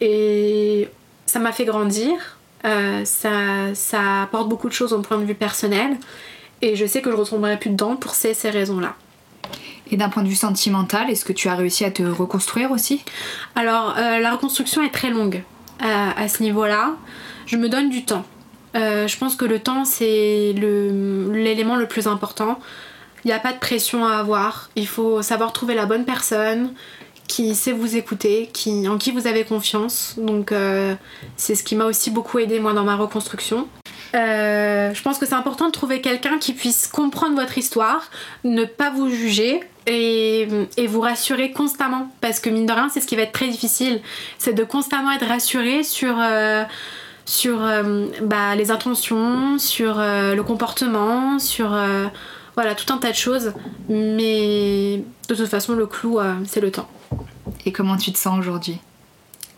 [0.00, 0.88] Et
[1.26, 2.38] ça m'a fait grandir.
[2.64, 5.96] Euh, ça, ça apporte beaucoup de choses au point de vue personnel.
[6.62, 8.94] Et je sais que je ne retomberai plus dedans pour ces, ces raisons-là.
[9.90, 13.02] Et d'un point de vue sentimental, est-ce que tu as réussi à te reconstruire aussi?
[13.56, 15.42] Alors, euh, la reconstruction est très longue
[15.82, 16.94] euh, à ce niveau-là.
[17.46, 18.24] Je me donne du temps.
[18.76, 22.60] Euh, je pense que le temps, c'est l'élément le, plus important.
[23.24, 24.70] Il n'y a pas de pression à avoir.
[24.76, 26.72] Il faut savoir trouver la bonne personne
[27.30, 30.14] qui sait vous écouter, qui, en qui vous avez confiance.
[30.18, 30.94] Donc euh,
[31.36, 33.68] c'est ce qui m'a aussi beaucoup aidé moi dans ma reconstruction.
[34.16, 38.10] Euh, je pense que c'est important de trouver quelqu'un qui puisse comprendre votre histoire,
[38.42, 42.10] ne pas vous juger et, et, vous rassurer constamment.
[42.20, 44.00] Parce que mine de rien, c'est ce qui va être très difficile.
[44.38, 46.16] C'est de constamment être rassuré sur
[47.24, 51.78] sur euh, bah, les intentions, sur le comportement, sur
[52.54, 53.52] voilà tout un tas de choses.
[53.88, 56.88] Mais de toute façon, le clou, c'est le temps.
[57.66, 58.78] Et comment tu te sens aujourd'hui?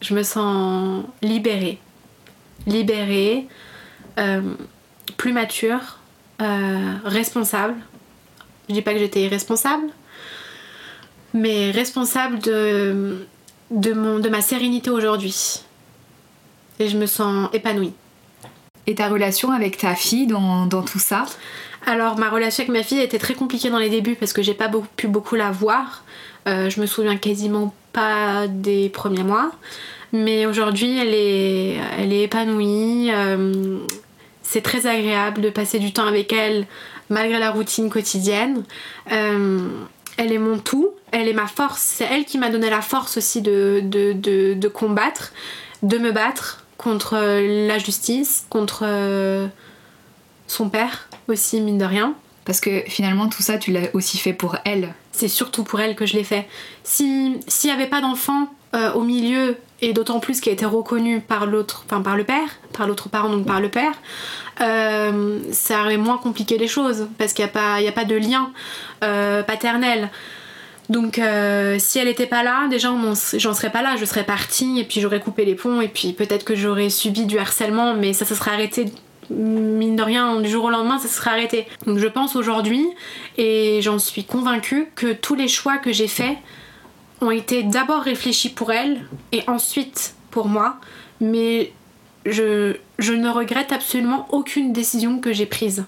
[0.01, 1.79] Je me sens libérée.
[2.67, 3.47] Libérée,
[5.17, 5.99] plus mature,
[7.05, 7.75] responsable.
[8.69, 9.85] Je dis pas que j'étais irresponsable,
[11.35, 13.27] mais responsable de,
[13.71, 15.65] de, mon, de ma sérénité aujourd'hui
[16.79, 17.93] et je me sens épanouie.
[18.87, 21.25] Et ta relation avec ta fille dans, tout ça?
[21.85, 24.55] Alors ma relation avec ma fille était très compliquée dans les débuts parce que j'ai
[24.55, 26.05] pas pu beaucoup la voir.
[26.47, 29.51] Euh, je me souviens quasiment pas des premiers mois.
[30.13, 33.11] Mais aujourd'hui elle est, elle est épanouie.
[33.13, 33.79] Euh,
[34.43, 36.67] c'est très agréable de passer du temps avec elle
[37.09, 38.65] malgré la routine quotidienne.
[39.11, 39.69] Euh,
[40.19, 43.17] elle est mon tout, elle est ma force, c'est elle qui m'a donné la force
[43.17, 45.33] aussi de, de, de combattre.
[45.83, 48.87] de me battre contre la justice, contre
[50.47, 52.15] son père aussi, mine de rien.
[52.45, 54.95] Parce que finalement, tout ça, tu l'as aussi fait pour elle.
[55.13, 56.49] C'est surtout pour elle que je l'ai fait.
[56.83, 61.21] S'il n'y avait pas d'enfant euh, au milieu, et d'autant plus qui a été reconnu
[61.21, 63.93] par l'autre, enfin par le père, par l'autre parent, donc par le père,
[64.61, 68.17] euh, ça aurait moins compliqué les choses, parce qu'il n'y a, pas, a pas de
[68.17, 68.51] lien
[69.05, 70.11] euh, paternel.
[70.89, 71.15] Donc
[71.79, 72.91] si elle n'était pas là, déjà
[73.35, 76.13] j'en serais pas là, je serais partie et puis j'aurais coupé les ponts et puis
[76.13, 78.87] peut-être que j'aurais subi du harcèlement, mais ça, ça serait arrêté
[79.31, 81.67] mine de rien, du jour au lendemain, ça se serait arrêté.
[81.87, 82.87] Donc je pense aujourd'hui,
[83.37, 86.37] et j'en suis convaincue, que tous les choix que j'ai faits
[87.21, 90.77] ont été d'abord réfléchis pour elle et ensuite pour moi,
[91.21, 91.73] mais
[92.27, 95.85] je, je ne regrette absolument aucune décision que j'ai prise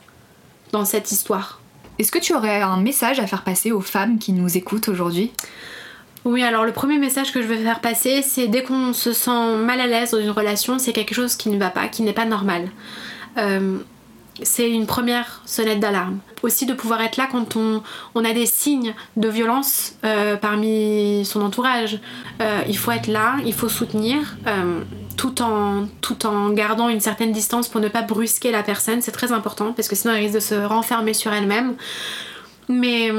[0.72, 1.60] dans cette histoire.
[1.98, 5.32] Est-ce que tu aurais un message à faire passer aux femmes qui nous écoutent aujourd'hui?
[6.24, 9.56] Oui, alors le premier message que je veux faire passer, c'est dès qu'on se sent
[9.58, 12.14] mal à l'aise dans une relation, c'est quelque chose qui ne va pas, qui n'est
[12.14, 12.70] pas normal.
[13.38, 13.78] Euh,
[14.42, 16.18] c'est une première sonnette d'alarme.
[16.42, 17.82] Aussi de pouvoir être là quand on,
[18.24, 22.00] a des signes de violence euh, parmi son entourage.
[22.42, 24.36] Euh, il faut être là, il faut soutenir,
[25.16, 29.02] tout, en, tout en gardant une certaine distance pour ne pas brusquer la personne.
[29.02, 31.76] C'est très important parce que sinon elle risque de se renfermer sur elle-même.
[32.68, 33.12] Mais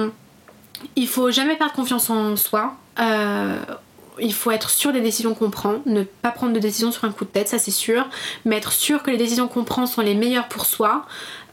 [0.98, 2.76] il faut jamais perdre confiance en soi
[4.20, 7.12] il faut être sûr des décisions qu'on prend, ne pas prendre de décisions sur un
[7.12, 8.08] coup de tête, ça c'est sûr,
[8.46, 11.06] mais être sûr que les décisions qu'on prend sont les meilleures pour soi,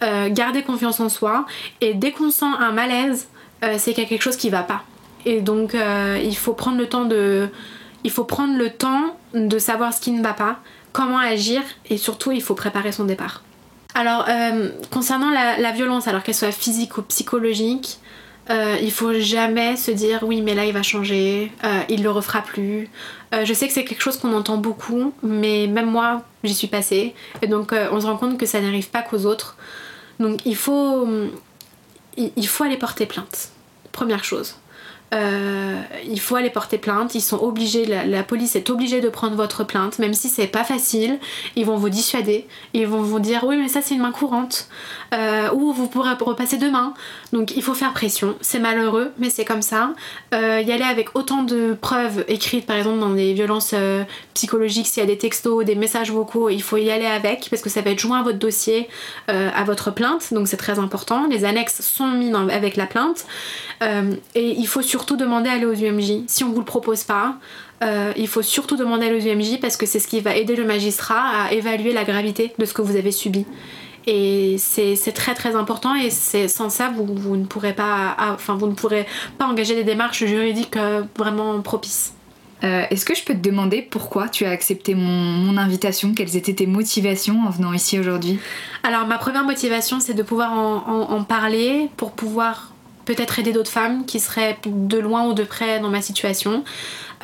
[0.02, 1.46] euh, garder confiance en soi,
[1.80, 3.28] et dès qu'on sent un malaise,
[3.64, 4.82] euh, c'est qu'il y a quelque chose qui va pas.
[5.24, 7.48] Et donc euh, il faut prendre le temps de.
[8.04, 10.58] Il faut prendre le temps de savoir ce qui ne va pas,
[10.92, 13.42] comment agir, et surtout il faut préparer son départ.
[13.94, 14.26] Alors,
[14.90, 18.00] concernant la violence, alors qu'elle soit physique ou psychologique,
[18.50, 22.10] euh, il faut jamais se dire oui mais là il va changer, euh, il le
[22.10, 22.88] refera plus.
[23.34, 26.66] Euh, je sais que c'est quelque chose qu'on entend beaucoup, mais même moi j'y suis
[26.66, 29.56] passée et donc on se rend compte que ça n'arrive pas qu'aux autres.
[30.18, 31.06] Donc il faut,
[32.16, 33.50] il faut aller porter plainte.
[33.92, 34.56] Première chose.
[35.12, 37.14] Euh, il faut aller porter plainte.
[37.14, 40.64] Ils sont obligés, la, police est obligée de prendre votre plainte, même si c'est pas
[40.64, 41.18] facile.
[41.56, 42.46] Ils vont vous dissuader.
[42.72, 44.68] Ils vont vous dire oui, mais ça c'est une main courante.
[45.14, 46.94] Euh, ou vous pourrez repasser demain.
[47.32, 48.36] Donc il faut faire pression.
[48.40, 49.92] C'est malheureux, mais c'est comme ça.
[50.34, 53.74] Euh, y aller avec autant de preuves écrites, par exemple dans des violences
[54.34, 57.62] psychologiques, s'il y a des textos, des messages vocaux, il faut y aller avec parce
[57.62, 58.88] que ça va être joint à votre dossier,
[59.28, 60.32] à votre plainte.
[60.32, 61.26] Donc c'est très important.
[61.28, 63.26] Les annexes sont mis avec la plainte.
[63.82, 66.22] et il faut surtout surtout demander à aller aux UMJ.
[66.28, 67.34] Si on vous le propose pas,
[67.82, 70.36] euh, il faut surtout demander à aller aux UMJ parce que c'est ce qui va
[70.36, 73.44] aider le magistrat à évaluer la gravité de ce que vous avez subi.
[74.06, 78.68] Et c'est très très important et sans ça vous, vous, ne pourrez pas enfin vous
[78.68, 79.06] ne pourrez
[79.38, 82.14] pas engager des démarches juridiques euh, vraiment propices.
[82.62, 86.14] Euh, est-ce que je peux te demander pourquoi tu as accepté mon, invitation?
[86.14, 88.38] Quelles étaient tes motivations en venant ici aujourd'hui?
[88.84, 92.71] Alors ma première motivation c'est de pouvoir en, parler pour pouvoir
[93.04, 96.64] peut-être aider d'autres femmes qui seraient de loin ou de près dans ma situation.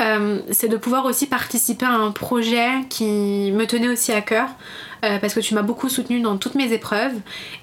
[0.01, 4.49] Euh, c'est de pouvoir aussi participer à un projet qui me tenait aussi à cœur.
[5.05, 7.15] Euh, parce que tu m'as beaucoup soutenue dans toutes mes épreuves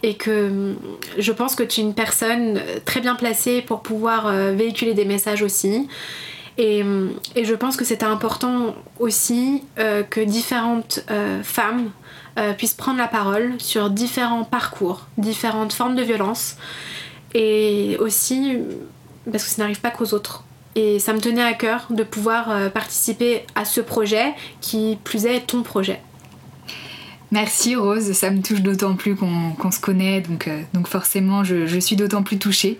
[0.03, 0.76] et que hum,
[1.18, 5.03] je pense que tu es une personne très bien placée pour pouvoir euh, véhiculer des
[5.03, 5.89] messages aussi.
[6.57, 6.86] Et,
[7.36, 11.01] et je pense que c'était important aussi que différentes
[11.43, 11.91] femmes
[12.57, 16.55] puissent prendre la parole sur différents parcours, différentes formes de violence
[17.36, 18.57] et aussi
[19.29, 20.43] parce que ça n'arrive pas qu'aux autres.
[20.75, 25.25] Et ça me tenait à cœur de pouvoir euh, participer à ce projet qui plus
[25.25, 26.01] est ton projet.
[27.36, 31.79] Merci Rose, ça me touche d'autant plus qu'on se connaît, donc, euh, donc forcément je,
[31.79, 32.79] suis d'autant plus touchée.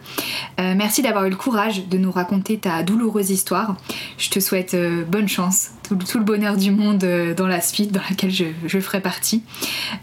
[0.60, 3.76] Euh, merci d'avoir eu le courage de nous raconter ta douloureuse histoire.
[4.18, 4.76] Je te souhaite
[5.08, 9.02] bonne chance tout, le bonheur du monde euh, dans la suite dans laquelle je, ferai
[9.02, 9.44] partie.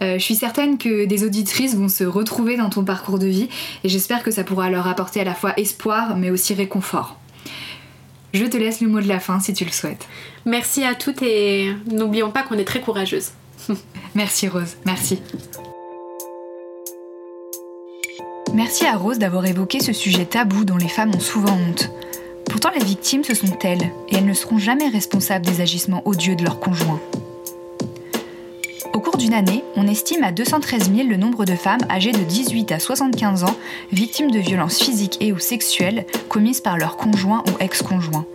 [0.00, 3.48] Euh, je suis certaine que des auditrices vont se retrouver dans ton parcours de vie
[3.84, 7.18] et j'espère que ça pourra leur apporter à la fois espoir mais aussi réconfort.
[8.34, 10.08] Je te laisse le mot de la fin si tu le souhaites.
[10.46, 13.32] Merci à toutes et n'oublions pas qu'on est très courageuses.
[14.14, 15.20] Merci Rose, merci.
[18.54, 21.90] Merci à Rose d'avoir évoqué ce sujet tabou dont les femmes ont souvent honte.
[22.50, 26.36] Pourtant, les victimes, ce sont elles, et elles ne seront jamais responsables des agissements odieux
[26.36, 27.00] de leurs conjoints.
[28.92, 32.22] Au cours d'une année, on estime à 213 000 le nombre de femmes âgées de
[32.22, 33.56] 18 à 75 ans
[33.90, 38.26] victimes de violences physiques et ou sexuelles commises par leurs conjoints ou ex-conjoints.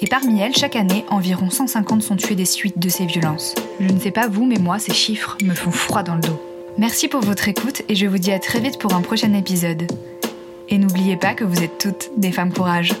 [0.00, 3.54] Et parmi elles, chaque année, environ 150 sont tuées des suites de ces violences.
[3.80, 6.40] Je ne sais pas vous, mais moi, ces chiffres me font froid dans le dos.
[6.78, 9.90] Merci pour votre écoute et je vous dis à très vite pour un prochain épisode.
[10.68, 12.92] Et n'oubliez pas que vous êtes toutes des femmes courage.